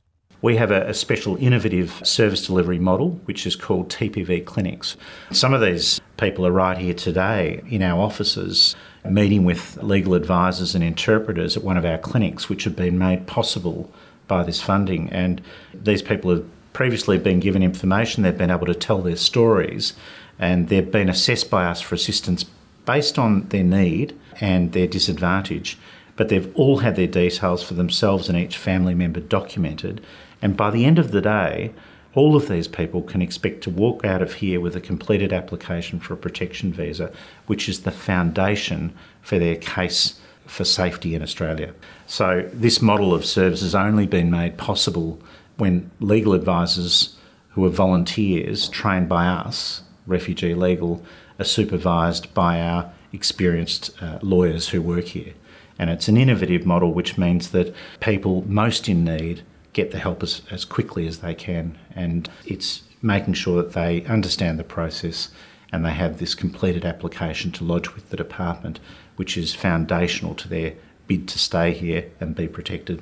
We 0.41 0.57
have 0.57 0.71
a, 0.71 0.87
a, 0.89 0.93
special 0.93 1.35
innovative 1.37 2.01
service 2.03 2.47
delivery 2.47 2.79
model 2.79 3.11
which 3.25 3.45
is 3.45 3.55
called 3.55 3.89
TPV 3.89 4.43
clinics. 4.43 4.97
Some 5.31 5.53
of 5.53 5.61
these 5.61 6.01
people 6.17 6.47
are 6.47 6.51
right 6.51 6.77
here 6.77 6.95
today 6.95 7.61
in 7.69 7.83
our 7.83 8.01
offices 8.01 8.75
meeting 9.07 9.45
with 9.45 9.77
legal 9.81 10.13
advisors 10.13 10.75
and 10.75 10.83
interpreters 10.83 11.57
at 11.57 11.63
one 11.63 11.77
of 11.77 11.85
our 11.85 11.97
clinics, 11.97 12.49
which 12.49 12.63
have 12.63 12.75
been 12.75 12.97
made 12.97 13.27
possible 13.27 13.91
by 14.27 14.43
this 14.43 14.61
funding. 14.61 15.09
And 15.09 15.41
these 15.73 16.01
people 16.01 16.31
have 16.31 16.45
previously 16.73 17.17
been 17.17 17.39
given 17.39 17.63
information, 17.63 18.23
they've 18.23 18.37
been 18.37 18.51
able 18.51 18.67
to 18.67 18.75
tell 18.75 19.01
their 19.01 19.15
stories, 19.15 19.93
and 20.39 20.69
they've 20.69 20.91
been 20.91 21.09
assessed 21.09 21.49
by 21.49 21.65
us 21.65 21.81
for 21.81 21.95
assistance 21.95 22.45
based 22.85 23.19
on 23.19 23.47
their 23.49 23.63
need 23.63 24.17
and 24.39 24.71
their 24.71 24.87
disadvantage. 24.87 25.77
But 26.15 26.29
they've 26.29 26.51
all 26.55 26.79
had 26.79 26.95
their 26.95 27.07
details 27.07 27.63
for 27.63 27.73
themselves 27.73 28.29
and 28.29 28.37
each 28.37 28.57
family 28.57 28.93
member 28.93 29.19
documented. 29.19 30.01
And 30.41 30.57
by 30.57 30.71
the 30.71 30.85
end 30.85 30.99
of 30.99 31.11
the 31.11 31.21
day, 31.21 31.71
all 32.13 32.35
of 32.35 32.47
these 32.47 32.67
people 32.67 33.01
can 33.01 33.21
expect 33.21 33.61
to 33.61 33.69
walk 33.69 34.03
out 34.03 34.21
of 34.21 34.35
here 34.35 34.59
with 34.59 34.75
a 34.75 34.81
completed 34.81 35.31
application 35.31 35.99
for 35.99 36.13
a 36.13 36.17
protection 36.17 36.73
visa, 36.73 37.11
which 37.47 37.69
is 37.69 37.81
the 37.81 37.91
foundation 37.91 38.93
for 39.21 39.39
their 39.39 39.55
case 39.55 40.19
for 40.45 40.65
safety 40.65 41.15
in 41.15 41.21
Australia. 41.21 41.73
So, 42.07 42.49
this 42.51 42.81
model 42.81 43.13
of 43.13 43.25
service 43.25 43.61
has 43.61 43.75
only 43.75 44.05
been 44.07 44.29
made 44.29 44.57
possible 44.57 45.21
when 45.57 45.89
legal 45.99 46.33
advisors 46.33 47.15
who 47.51 47.63
are 47.65 47.69
volunteers 47.69 48.67
trained 48.67 49.07
by 49.07 49.27
us, 49.27 49.83
Refugee 50.07 50.55
Legal, 50.55 51.03
are 51.39 51.45
supervised 51.45 52.33
by 52.33 52.59
our 52.59 52.91
experienced 53.13 53.91
uh, 54.01 54.19
lawyers 54.21 54.69
who 54.69 54.81
work 54.81 55.05
here. 55.05 55.33
And 55.79 55.89
it's 55.89 56.07
an 56.07 56.17
innovative 56.17 56.65
model 56.65 56.93
which 56.93 57.17
means 57.17 57.51
that 57.51 57.73
people 57.99 58.43
most 58.47 58.89
in 58.89 59.03
need 59.03 59.43
get 59.73 59.91
the 59.91 59.99
help 59.99 60.23
as, 60.23 60.41
as 60.51 60.65
quickly 60.65 61.07
as 61.07 61.19
they 61.19 61.33
can. 61.33 61.77
And 61.95 62.29
it's 62.45 62.83
making 63.01 63.33
sure 63.33 63.61
that 63.61 63.73
they 63.73 64.03
understand 64.05 64.59
the 64.59 64.63
process 64.63 65.29
and 65.71 65.85
they 65.85 65.91
have 65.91 66.19
this 66.19 66.35
completed 66.35 66.85
application 66.85 67.51
to 67.53 67.63
lodge 67.63 67.93
with 67.95 68.09
the 68.09 68.17
department, 68.17 68.79
which 69.15 69.37
is 69.37 69.55
foundational 69.55 70.35
to 70.35 70.47
their 70.47 70.73
bid 71.07 71.27
to 71.29 71.39
stay 71.39 71.71
here 71.71 72.09
and 72.19 72.35
be 72.35 72.47
protected. 72.47 73.01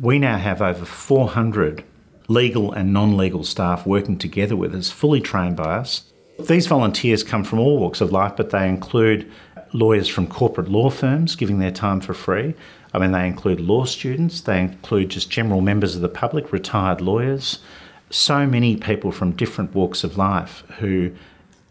We 0.00 0.18
now 0.18 0.38
have 0.38 0.62
over 0.62 0.84
400 0.84 1.84
legal 2.28 2.72
and 2.72 2.92
non 2.92 3.16
legal 3.16 3.44
staff 3.44 3.86
working 3.86 4.18
together 4.18 4.56
with 4.56 4.74
us, 4.74 4.90
fully 4.90 5.20
trained 5.20 5.56
by 5.56 5.78
us. 5.78 6.04
These 6.38 6.66
volunteers 6.66 7.22
come 7.22 7.44
from 7.44 7.58
all 7.58 7.78
walks 7.78 8.00
of 8.00 8.12
life, 8.12 8.34
but 8.36 8.50
they 8.50 8.68
include 8.68 9.30
lawyers 9.72 10.08
from 10.08 10.26
corporate 10.26 10.68
law 10.68 10.90
firms 10.90 11.36
giving 11.36 11.58
their 11.58 11.70
time 11.70 12.00
for 12.00 12.14
free, 12.14 12.54
I 12.92 12.98
mean, 12.98 13.12
they 13.12 13.26
include 13.26 13.60
law 13.60 13.84
students, 13.84 14.40
they 14.40 14.60
include 14.60 15.10
just 15.10 15.30
general 15.30 15.60
members 15.60 15.94
of 15.94 16.02
the 16.02 16.08
public, 16.08 16.52
retired 16.52 17.00
lawyers, 17.00 17.60
so 18.10 18.46
many 18.46 18.76
people 18.76 19.12
from 19.12 19.32
different 19.32 19.74
walks 19.74 20.02
of 20.02 20.16
life 20.16 20.64
who 20.78 21.12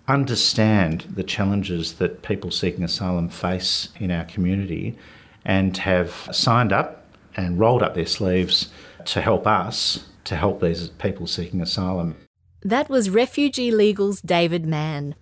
understand 0.07 1.01
the 1.13 1.23
challenges 1.23 1.93
that 1.93 2.21
people 2.21 2.49
seeking 2.49 2.83
asylum 2.83 3.29
face 3.29 3.89
in 3.99 4.09
our 4.09 4.25
community 4.25 4.97
and 5.45 5.77
have 5.77 6.29
signed 6.31 6.73
up 6.73 7.05
and 7.35 7.59
rolled 7.59 7.83
up 7.83 7.95
their 7.95 8.05
sleeves 8.05 8.69
to 9.05 9.21
help 9.21 9.45
us 9.45 10.05
to 10.23 10.35
help 10.35 10.61
these 10.61 10.89
people 10.89 11.27
seeking 11.27 11.61
asylum. 11.61 12.15
That 12.61 12.89
was 12.89 13.09
Refugee 13.09 13.71
Legal's 13.71 14.21
David 14.21 14.65
Mann. 14.65 15.15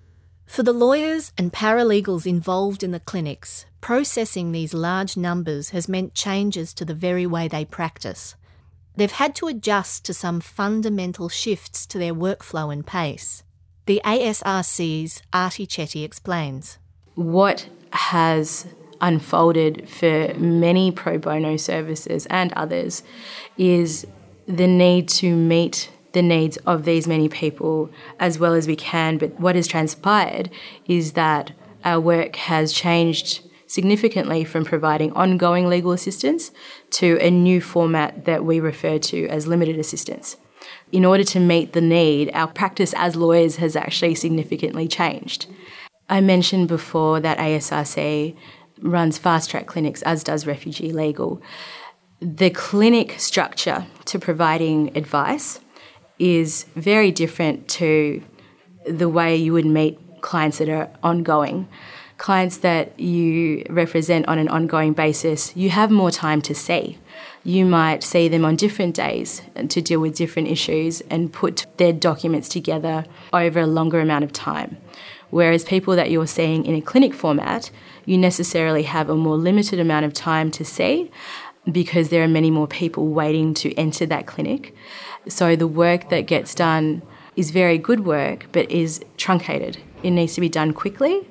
For 0.47 0.63
the 0.63 0.73
lawyers 0.73 1.31
and 1.37 1.53
paralegals 1.53 2.25
involved 2.25 2.83
in 2.83 2.91
the 2.91 2.99
clinics, 2.99 3.65
processing 3.81 4.51
these 4.51 4.73
large 4.73 5.17
numbers 5.17 5.69
has 5.69 5.87
meant 5.87 6.13
changes 6.13 6.73
to 6.73 6.85
the 6.85 6.93
very 6.93 7.25
way 7.25 7.47
they 7.47 7.65
practice. 7.65 8.35
They've 8.95 9.11
had 9.11 9.35
to 9.35 9.47
adjust 9.47 10.05
to 10.05 10.13
some 10.13 10.39
fundamental 10.39 11.29
shifts 11.29 11.85
to 11.87 11.97
their 11.97 12.13
workflow 12.13 12.73
and 12.73 12.85
pace. 12.85 13.43
The 13.85 14.01
ASRC's 14.03 15.21
Artie 15.31 15.67
Chetty 15.67 16.03
explains. 16.03 16.77
What 17.15 17.69
has 17.91 18.67
unfolded 18.99 19.87
for 19.87 20.33
many 20.33 20.91
pro 20.91 21.17
bono 21.17 21.57
services 21.57 22.25
and 22.27 22.51
others 22.53 23.03
is 23.57 24.05
the 24.47 24.67
need 24.67 25.07
to 25.09 25.35
meet 25.35 25.91
the 26.13 26.21
needs 26.21 26.57
of 26.57 26.83
these 26.83 27.07
many 27.07 27.29
people 27.29 27.89
as 28.19 28.39
well 28.39 28.53
as 28.53 28.67
we 28.67 28.75
can. 28.75 29.17
But 29.17 29.39
what 29.39 29.55
has 29.55 29.67
transpired 29.67 30.49
is 30.87 31.13
that 31.13 31.51
our 31.85 31.99
work 31.99 32.35
has 32.37 32.73
changed 32.73 33.46
significantly 33.67 34.43
from 34.43 34.65
providing 34.65 35.11
ongoing 35.13 35.67
legal 35.67 35.91
assistance 35.91 36.51
to 36.91 37.17
a 37.19 37.29
new 37.29 37.61
format 37.61 38.25
that 38.25 38.43
we 38.43 38.59
refer 38.59 38.97
to 38.97 39.27
as 39.27 39.45
limited 39.45 39.77
assistance. 39.77 40.37
In 40.91 41.05
order 41.05 41.23
to 41.25 41.39
meet 41.39 41.73
the 41.73 41.81
need, 41.81 42.31
our 42.33 42.47
practice 42.47 42.93
as 42.97 43.15
lawyers 43.15 43.57
has 43.57 43.75
actually 43.75 44.15
significantly 44.15 44.87
changed. 44.87 45.47
I 46.09 46.21
mentioned 46.21 46.69
before 46.69 47.19
that 47.19 47.37
ASRC 47.37 48.35
runs 48.81 49.17
fast 49.17 49.49
track 49.49 49.67
clinics, 49.67 50.01
as 50.03 50.23
does 50.23 50.47
Refugee 50.47 50.91
Legal. 50.91 51.41
The 52.21 52.49
clinic 52.49 53.15
structure 53.19 53.85
to 54.05 54.19
providing 54.19 54.95
advice 54.95 55.59
is 56.19 56.65
very 56.75 57.11
different 57.11 57.67
to 57.67 58.23
the 58.85 59.09
way 59.09 59.35
you 59.35 59.53
would 59.53 59.65
meet 59.65 59.99
clients 60.21 60.57
that 60.59 60.69
are 60.69 60.89
ongoing. 61.03 61.67
Clients 62.17 62.57
that 62.57 62.99
you 62.99 63.63
represent 63.69 64.27
on 64.27 64.39
an 64.39 64.47
ongoing 64.47 64.93
basis, 64.93 65.55
you 65.55 65.69
have 65.69 65.91
more 65.91 66.09
time 66.09 66.41
to 66.41 66.55
see. 66.55 66.97
You 67.43 67.63
might 67.63 68.03
see 68.03 68.27
them 68.27 68.43
on 68.43 68.55
different 68.55 68.95
days 68.95 69.43
to 69.69 69.81
deal 69.81 69.99
with 69.99 70.15
different 70.15 70.47
issues 70.47 71.01
and 71.11 71.31
put 71.31 71.67
their 71.77 71.93
documents 71.93 72.49
together 72.49 73.05
over 73.31 73.59
a 73.59 73.67
longer 73.67 73.99
amount 73.99 74.23
of 74.23 74.33
time. 74.33 74.77
Whereas 75.29 75.63
people 75.63 75.95
that 75.95 76.09
you're 76.09 76.25
seeing 76.25 76.65
in 76.65 76.73
a 76.73 76.81
clinic 76.81 77.13
format, 77.13 77.69
you 78.05 78.17
necessarily 78.17 78.83
have 78.83 79.09
a 79.09 79.15
more 79.15 79.37
limited 79.37 79.79
amount 79.79 80.05
of 80.05 80.13
time 80.13 80.49
to 80.51 80.65
see 80.65 81.11
because 81.71 82.09
there 82.09 82.23
are 82.23 82.27
many 82.27 82.49
more 82.49 82.67
people 82.67 83.09
waiting 83.09 83.53
to 83.53 83.75
enter 83.75 84.07
that 84.07 84.25
clinic. 84.25 84.73
So 85.27 85.55
the 85.55 85.67
work 85.67 86.09
that 86.09 86.21
gets 86.21 86.55
done 86.55 87.03
is 87.35 87.51
very 87.51 87.77
good 87.77 88.05
work, 88.05 88.47
but 88.53 88.71
is 88.71 89.01
truncated. 89.17 89.77
It 90.01 90.11
needs 90.11 90.33
to 90.35 90.41
be 90.41 90.49
done 90.49 90.73
quickly 90.73 91.27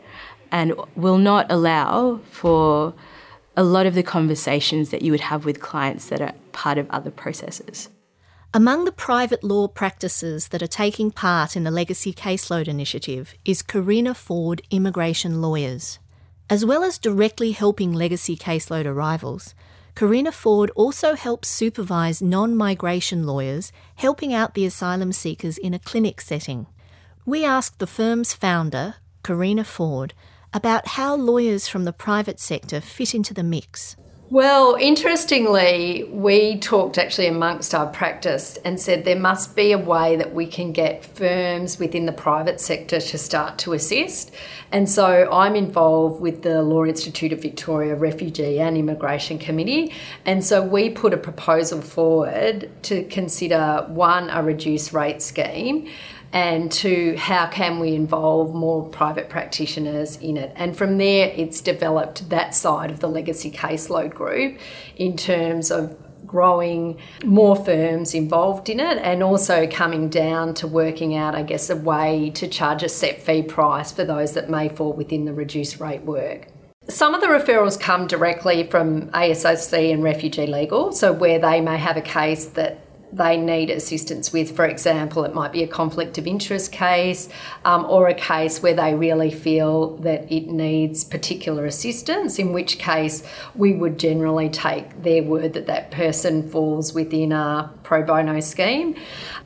and 0.50 0.74
will 0.94 1.18
not 1.18 1.46
allow 1.50 2.20
for 2.30 2.94
a 3.56 3.64
lot 3.64 3.86
of 3.86 3.94
the 3.94 4.02
conversations 4.02 4.90
that 4.90 5.02
you 5.02 5.10
would 5.10 5.20
have 5.22 5.44
with 5.44 5.60
clients 5.60 6.06
that 6.06 6.20
are 6.20 6.34
part 6.52 6.78
of 6.78 6.90
other 6.90 7.10
processes. 7.10 7.88
Among 8.52 8.84
the 8.84 8.92
private 8.92 9.42
law 9.42 9.68
practices 9.68 10.48
that 10.48 10.62
are 10.62 10.66
taking 10.66 11.10
part 11.10 11.56
in 11.56 11.64
the 11.64 11.70
Legacy 11.70 12.12
Caseload 12.12 12.68
Initiative 12.68 13.34
is 13.44 13.62
Karina 13.62 14.14
Ford 14.14 14.62
Immigration 14.70 15.42
Lawyers. 15.42 15.98
As 16.48 16.64
well 16.64 16.84
as 16.84 16.96
directly 16.96 17.52
helping 17.52 17.92
legacy 17.92 18.36
caseload 18.36 18.86
arrivals, 18.86 19.54
Karina 19.96 20.30
Ford 20.30 20.70
also 20.76 21.14
helps 21.14 21.48
supervise 21.48 22.22
non 22.22 22.54
migration 22.54 23.26
lawyers 23.26 23.72
helping 23.96 24.32
out 24.32 24.54
the 24.54 24.66
asylum 24.66 25.10
seekers 25.10 25.58
in 25.58 25.74
a 25.74 25.78
clinic 25.78 26.20
setting. 26.20 26.66
We 27.24 27.44
asked 27.44 27.78
the 27.78 27.86
firm's 27.86 28.32
founder, 28.32 28.96
Karina 29.24 29.64
Ford, 29.64 30.14
about 30.56 30.88
how 30.88 31.14
lawyers 31.14 31.68
from 31.68 31.84
the 31.84 31.92
private 31.92 32.40
sector 32.40 32.80
fit 32.80 33.14
into 33.14 33.34
the 33.34 33.42
mix. 33.42 33.94
Well, 34.30 34.76
interestingly, 34.80 36.08
we 36.10 36.58
talked 36.58 36.98
actually 36.98 37.28
amongst 37.28 37.75
our 37.75 37.86
practice 37.86 38.56
and 38.64 38.80
said 38.80 39.04
there 39.04 39.20
must 39.20 39.54
be 39.54 39.70
a 39.70 39.78
way 39.78 40.16
that 40.16 40.34
we 40.34 40.46
can 40.46 40.72
get 40.72 41.04
firms 41.04 41.78
within 41.78 42.06
the 42.06 42.12
private 42.12 42.58
sector 42.58 43.00
to 43.00 43.18
start 43.18 43.58
to 43.58 43.75
assist. 43.75 44.34
And 44.72 44.90
so 44.90 45.30
I'm 45.30 45.54
involved 45.54 46.20
with 46.20 46.42
the 46.42 46.62
Law 46.62 46.86
Institute 46.86 47.32
of 47.32 47.40
Victoria 47.40 47.94
Refugee 47.94 48.58
and 48.58 48.76
Immigration 48.76 49.38
Committee. 49.38 49.92
And 50.25 50.42
so 50.42 50.60
we 50.60 50.90
put 50.90 51.14
a 51.14 51.18
proposal 51.18 51.80
forward 51.80 52.68
to 52.84 53.04
consider 53.04 53.84
one, 53.88 54.28
a 54.30 54.42
reduced 54.42 54.92
rate 54.92 55.22
scheme 55.22 55.88
and 56.37 56.71
to 56.71 57.16
how 57.16 57.47
can 57.47 57.78
we 57.78 57.95
involve 57.95 58.55
more 58.55 58.87
private 58.90 59.31
practitioners 59.31 60.19
in 60.19 60.37
it. 60.37 60.52
And 60.55 60.76
from 60.76 60.99
there, 60.99 61.33
it's 61.35 61.62
developed 61.62 62.28
that 62.28 62.55
side 62.55 62.90
of 62.90 63.00
the 63.00 63.09
legacy 63.09 63.50
caseload 63.50 64.12
group 64.12 64.59
in 64.97 65.16
terms 65.16 65.71
of 65.71 65.97
growing 66.26 66.99
more 67.25 67.57
firms 67.57 68.12
involved 68.12 68.68
in 68.68 68.81
it 68.81 68.99
and 68.99 69.22
also 69.22 69.66
coming 69.66 70.11
down 70.11 70.53
to 70.53 70.66
working 70.66 71.16
out, 71.16 71.35
I 71.35 71.42
guess, 71.42 71.70
a 71.70 71.77
way 71.77 72.29
to 72.35 72.46
charge 72.46 72.83
a 72.83 72.90
set 72.90 73.22
fee 73.22 73.42
price 73.42 73.90
for 73.90 74.05
those 74.05 74.35
that 74.35 74.51
may 74.51 74.68
fall 74.68 74.92
within 74.92 75.25
the 75.25 75.33
reduced 75.33 75.81
rate 75.81 76.03
work. 76.03 76.49
Some 76.87 77.14
of 77.14 77.22
the 77.22 77.29
referrals 77.29 77.81
come 77.81 78.07
directly 78.07 78.62
from 78.64 79.09
ASRC 79.12 79.90
and 79.90 80.05
Refugee 80.05 80.46
Legal, 80.46 80.92
so 80.92 81.14
where 81.14 81.38
they 81.38 81.62
may 81.62 81.79
have 81.79 81.96
a 81.96 82.03
case 82.03 82.44
that 82.49 82.86
they 83.12 83.37
need 83.37 83.71
assistance 83.71 84.33
with. 84.33 84.55
For 84.55 84.66
example, 84.66 85.25
it 85.25 85.35
might 85.35 85.53
be 85.53 85.62
a 85.62 85.69
conflict 85.69 86.19
of 86.19 86.27
interest 86.27 86.73
case 86.73 87.29
um, 87.64 87.85
or 87.87 88.09
a 88.09 88.14
case 88.14 88.62
where 88.62 88.75
they 88.75 88.95
really 88.95 89.31
feel 89.31 89.97
that 89.99 90.31
it 90.31 90.49
needs 90.49 91.05
particular 91.05 91.66
assistance, 91.66 92.38
in 92.38 92.53
which 92.53 92.79
case 92.79 93.23
we 93.55 93.73
would 93.73 93.99
generally 93.99 94.49
take 94.49 95.03
their 95.03 95.23
word 95.23 95.53
that 95.55 95.66
that 95.66 95.90
person 95.90 96.49
falls 96.49 96.92
within 96.92 97.33
a 97.33 97.73
pro 97.83 98.03
bono 98.03 98.40
scheme. 98.40 98.97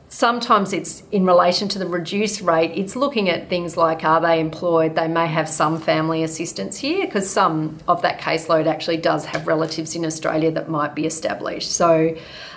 Sometimes 0.09 0.73
it's 0.73 1.03
in 1.13 1.25
relation 1.25 1.69
to 1.69 1.79
the 1.79 1.87
reduced 1.87 2.41
rate, 2.41 2.71
it's 2.75 2.97
looking 2.97 3.29
at 3.29 3.47
things 3.47 3.77
like 3.77 4.03
are 4.03 4.19
they 4.19 4.41
employed? 4.41 4.93
They 4.93 5.07
may 5.07 5.27
have 5.27 5.47
some 5.47 5.79
family 5.79 6.21
assistance 6.21 6.77
here 6.77 7.05
because 7.05 7.29
some 7.29 7.77
of 7.87 8.01
that 8.01 8.19
caseload 8.19 8.67
actually 8.67 8.97
does 8.97 9.23
have 9.23 9.47
relatives 9.47 9.95
in 9.95 10.03
Australia 10.03 10.51
that 10.51 10.67
might 10.67 10.95
be 10.95 11.05
established. 11.05 11.71
So 11.71 12.13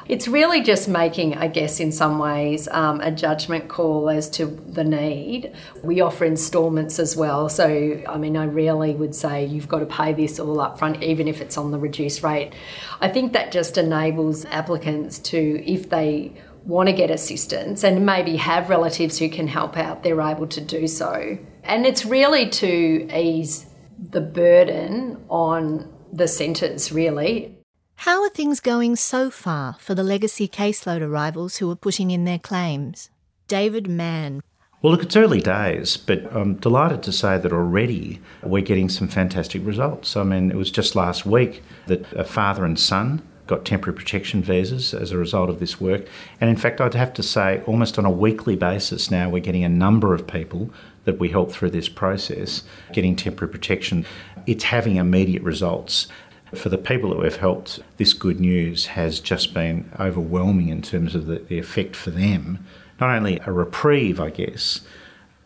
it's 0.07 0.29
really 0.29 0.63
just 0.63 0.87
making, 0.89 1.37
I 1.37 1.49
guess, 1.49 1.81
in 1.81 1.91
some 1.91 2.19
ways, 2.19 2.69
um, 2.69 3.01
a 3.01 3.11
judgment 3.11 3.69
call 3.69 4.11
as 4.11 4.29
to 4.31 4.47
the 4.47 4.85
need. 4.85 5.53
We 5.83 6.01
offer 6.01 6.25
instalments 6.25 6.99
as 6.99 7.17
well. 7.17 7.49
So, 7.49 8.03
I 8.09 8.19
mean, 8.19 8.37
I 8.37 8.45
really 8.45 8.95
would 8.95 9.15
say 9.15 9.47
you've 9.47 9.69
got 9.69 9.79
to 9.79 9.87
pay 9.87 10.13
this 10.13 10.39
all 10.39 10.61
up 10.61 10.79
front, 10.79 11.03
even 11.03 11.27
if 11.27 11.41
it's 11.41 11.57
on 11.57 11.71
the 11.71 11.79
reduced 11.79 12.23
rate. 12.23 12.53
I 13.01 13.09
think 13.09 13.33
that 13.33 13.51
just 13.51 13.79
enables 13.79 14.45
applicants 14.47 15.19
to, 15.21 15.65
if 15.65 15.89
they 15.89 16.33
want 16.65 16.89
to 16.89 16.95
get 16.95 17.11
assistance 17.11 17.85
and 17.85 18.05
maybe 18.05 18.37
have 18.37 18.69
relatives 18.69 19.19
who 19.19 19.29
can 19.29 19.47
help 19.47 19.77
out, 19.77 20.03
they're 20.03 20.21
able 20.21 20.47
to 20.49 20.61
do 20.61 20.87
so. 20.87 21.39
And 21.63 21.87
it's 21.87 22.05
really 22.05 22.49
to 22.51 23.09
ease 23.15 23.67
the 24.11 24.21
burden 24.21 25.25
on 25.29 25.91
the 26.13 26.29
centres, 26.29 26.93
really. 26.93 27.54
How 27.97 28.23
are 28.23 28.29
things 28.29 28.61
going 28.61 28.97
so 28.97 29.31
far 29.31 29.77
for 29.81 29.95
the 29.95 30.03
legacy 30.03 30.47
caseload 30.47 31.01
arrivals 31.01 31.57
who 31.57 31.71
are 31.71 31.77
putting 31.77 32.11
in 32.11 32.25
their 32.25 32.39
claims? 32.39 33.09
David 33.49 33.89
Mann. 33.89 34.43
Well, 34.83 34.93
look, 34.93 35.03
it's 35.03 35.17
early 35.17 35.41
days, 35.41 35.97
but 35.97 36.31
I'm 36.37 36.57
delighted 36.57 37.03
to 37.05 37.13
say 37.13 37.39
that 37.39 37.53
already 37.53 38.21
we're 38.43 38.63
getting 38.63 38.91
some 38.91 39.09
fantastic 39.09 39.65
results. 39.65 40.17
I 40.17 40.25
mean, 40.25 40.51
it 40.51 40.57
was 40.57 40.71
just 40.71 40.95
last 40.95 41.25
week 41.25 41.63
that 41.87 42.05
a 42.13 42.25
father 42.25 42.67
and 42.67 42.79
son 42.79 43.23
got 43.47 43.65
temporary 43.65 43.97
protection 43.97 44.43
visas 44.43 44.93
as 44.93 45.11
a 45.11 45.19
result 45.19 45.49
of 45.49 45.59
this 45.59 45.81
work. 45.81 46.07
And 46.41 46.51
in 46.51 46.57
fact, 46.57 46.81
I'd 46.81 46.95
have 46.95 47.15
to 47.15 47.23
say, 47.23 47.63
almost 47.67 47.99
on 47.99 48.05
a 48.05 48.11
weekly 48.11 48.57
basis 48.57 49.11
now, 49.11 49.31
we're 49.31 49.41
getting 49.41 49.65
a 49.65 49.69
number 49.69 50.15
of 50.15 50.27
people 50.27 50.71
that 51.05 51.19
we 51.19 51.29
help 51.31 51.53
through 51.53 51.71
this 51.71 51.89
process 51.89 52.63
getting 52.93 53.17
temporary 53.17 53.53
protection. 53.53 54.05
It's 54.47 54.65
having 54.65 54.97
immediate 54.97 55.43
results. 55.43 56.09
For 56.57 56.69
the 56.69 56.79
people 56.79 57.11
that 57.11 57.19
we've 57.19 57.37
helped, 57.37 57.81
this 57.97 58.13
good 58.13 58.41
news 58.41 58.87
has 58.87 59.21
just 59.21 59.53
been 59.53 59.91
overwhelming 59.99 60.69
in 60.69 60.83
terms 60.83 61.15
of 61.15 61.27
the, 61.27 61.39
the 61.39 61.59
effect 61.59 61.95
for 61.97 62.11
them. 62.11 62.65
Not 63.01 63.15
only 63.15 63.41
a 63.45 63.53
reprieve, 63.53 64.21
I 64.21 64.31
guess, 64.31 64.81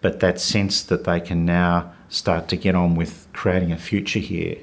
but 0.00 0.20
that 0.20 0.40
sense 0.40 0.82
that 0.82 1.04
they 1.04 1.20
can 1.20 1.44
now 1.44 1.92
start 2.08 2.48
to 2.48 2.56
get 2.56 2.74
on 2.74 2.94
with 2.94 3.26
creating 3.32 3.72
a 3.72 3.78
future 3.78 4.18
here. 4.18 4.58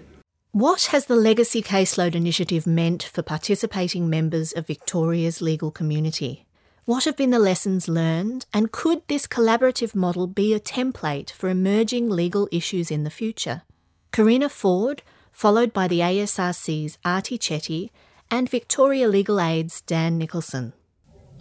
What 0.52 0.86
has 0.86 1.08
the 1.08 1.16
Legacy 1.18 1.62
Caseload 1.62 2.16
Initiative 2.16 2.66
meant 2.66 3.04
for 3.04 3.22
participating 3.22 4.10
members 4.10 4.54
of 4.54 4.68
Victoria's 4.68 5.42
legal 5.42 5.70
community? 5.70 6.46
What 6.86 7.04
have 7.06 7.18
been 7.18 7.32
the 7.32 7.40
lessons 7.40 7.90
learned, 7.90 8.46
and 8.54 8.72
could 8.72 9.02
this 9.08 9.28
collaborative 9.28 9.96
model 9.96 10.28
be 10.28 10.54
a 10.54 10.60
template 10.60 11.32
for 11.32 11.50
emerging 11.50 12.10
legal 12.10 12.48
issues 12.52 12.92
in 12.92 13.04
the 13.04 13.10
future? 13.10 13.64
Karina 14.12 14.48
Ford, 14.48 15.02
followed 15.36 15.74
by 15.74 15.86
the 15.86 16.00
ASRC's 16.00 16.98
Artie 17.04 17.38
Chetty 17.38 17.90
and 18.32 18.50
Victoria 18.50 19.10
Legal 19.10 19.42
Aid's 19.42 19.82
Dan 19.82 20.18
Nicholson. 20.18 20.72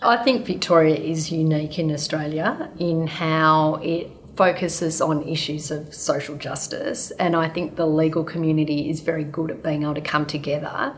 I 0.02 0.16
think 0.16 0.44
Victoria 0.44 0.96
is 0.96 1.30
unique 1.30 1.78
in 1.78 1.92
Australia 1.92 2.70
in 2.80 3.06
how 3.06 3.76
it 3.76 4.10
focuses 4.34 5.00
on 5.00 5.22
issues 5.22 5.70
of 5.70 5.94
social 5.94 6.36
justice, 6.36 7.12
and 7.12 7.36
I 7.36 7.48
think 7.48 7.76
the 7.76 7.86
legal 7.86 8.24
community 8.24 8.90
is 8.90 8.98
very 9.00 9.22
good 9.22 9.52
at 9.52 9.62
being 9.62 9.84
able 9.84 9.94
to 9.94 10.00
come 10.00 10.26
together. 10.26 10.92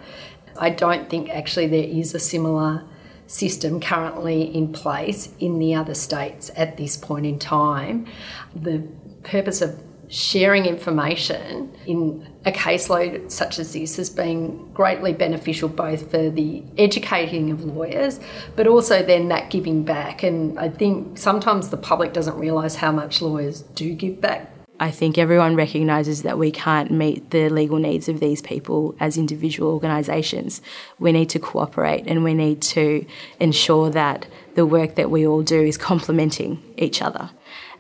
I 0.59 0.70
don't 0.70 1.11
think 1.11 1.28
actually 1.28 1.66
there 1.66 1.85
is 1.85 2.14
a 2.14 2.18
similar 2.18 2.82
system 3.26 3.78
currently 3.78 4.42
in 4.42 4.72
place 4.72 5.28
in 5.38 5.59
the 5.59 5.74
other 5.74 5.92
states 5.92 6.50
at 6.56 6.78
this 6.78 6.96
point 6.96 7.26
in 7.26 7.38
time. 7.38 8.06
The 8.54 8.88
purpose 9.22 9.61
of 9.61 9.82
sharing 10.09 10.66
information 10.66 11.77
in 11.87 12.27
a 12.45 12.53
caseload 12.53 13.31
such 13.31 13.59
as 13.59 13.73
this 13.73 13.97
has 13.97 14.09
been 14.09 14.73
greatly 14.73 15.12
beneficial 15.12 15.69
both 15.69 16.11
for 16.11 16.31
the 16.31 16.62
educating 16.79 17.51
of 17.51 17.64
lawyers 17.64 18.21
but 18.55 18.66
also 18.66 19.03
then 19.03 19.29
that 19.29 19.51
giving 19.51 19.85
back 19.85 20.23
and 20.23 20.59
I 20.59 20.69
think 20.69 21.19
sometimes 21.19 21.71
the 21.71 21.77
public 21.77 22.12
doesn't 22.12 22.38
realise 22.38 22.77
how 22.77 22.92
much 22.92 23.21
lawyers 23.21 23.62
do 23.62 23.92
give 23.95 24.21
back 24.21 24.53
I 24.79 24.90
think 24.90 25.16
everyone 25.16 25.57
recognises 25.57 26.23
that 26.23 26.38
we 26.38 26.51
can't 26.51 26.90
meet 26.90 27.31
the 27.31 27.49
legal 27.49 27.79
needs 27.79 28.09
of 28.09 28.21
these 28.21 28.42
people 28.42 28.95
as 29.01 29.16
individual 29.16 29.73
organisations. 29.73 30.61
We 30.99 31.12
need 31.12 31.31
to 31.31 31.38
cooperate 31.38 32.05
and 32.07 32.23
we 32.23 32.35
need 32.35 32.61
to 32.62 33.07
ensure 33.40 33.88
that 33.90 34.27
the 34.55 34.66
work 34.66 34.97
that 34.97 35.11
we 35.11 35.27
all 35.27 35.42
do 35.42 35.62
is 35.62 35.79
complementing 35.79 36.62
each 36.77 37.01
other. 37.01 37.31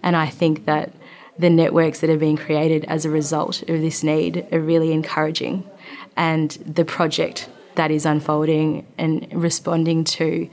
And 0.02 0.16
I 0.16 0.26
think 0.26 0.64
that 0.64 0.92
the 1.38 1.50
networks 1.50 2.00
that 2.00 2.10
are 2.10 2.16
being 2.16 2.36
created 2.36 2.84
as 2.86 3.04
a 3.04 3.10
result 3.10 3.62
of 3.62 3.80
this 3.80 4.02
need 4.02 4.46
are 4.52 4.60
really 4.60 4.92
encouraging. 4.92 5.68
And 6.16 6.50
the 6.50 6.84
project 6.84 7.48
that 7.74 7.90
is 7.90 8.06
unfolding 8.06 8.86
and 8.98 9.26
responding 9.32 10.04
to 10.04 10.48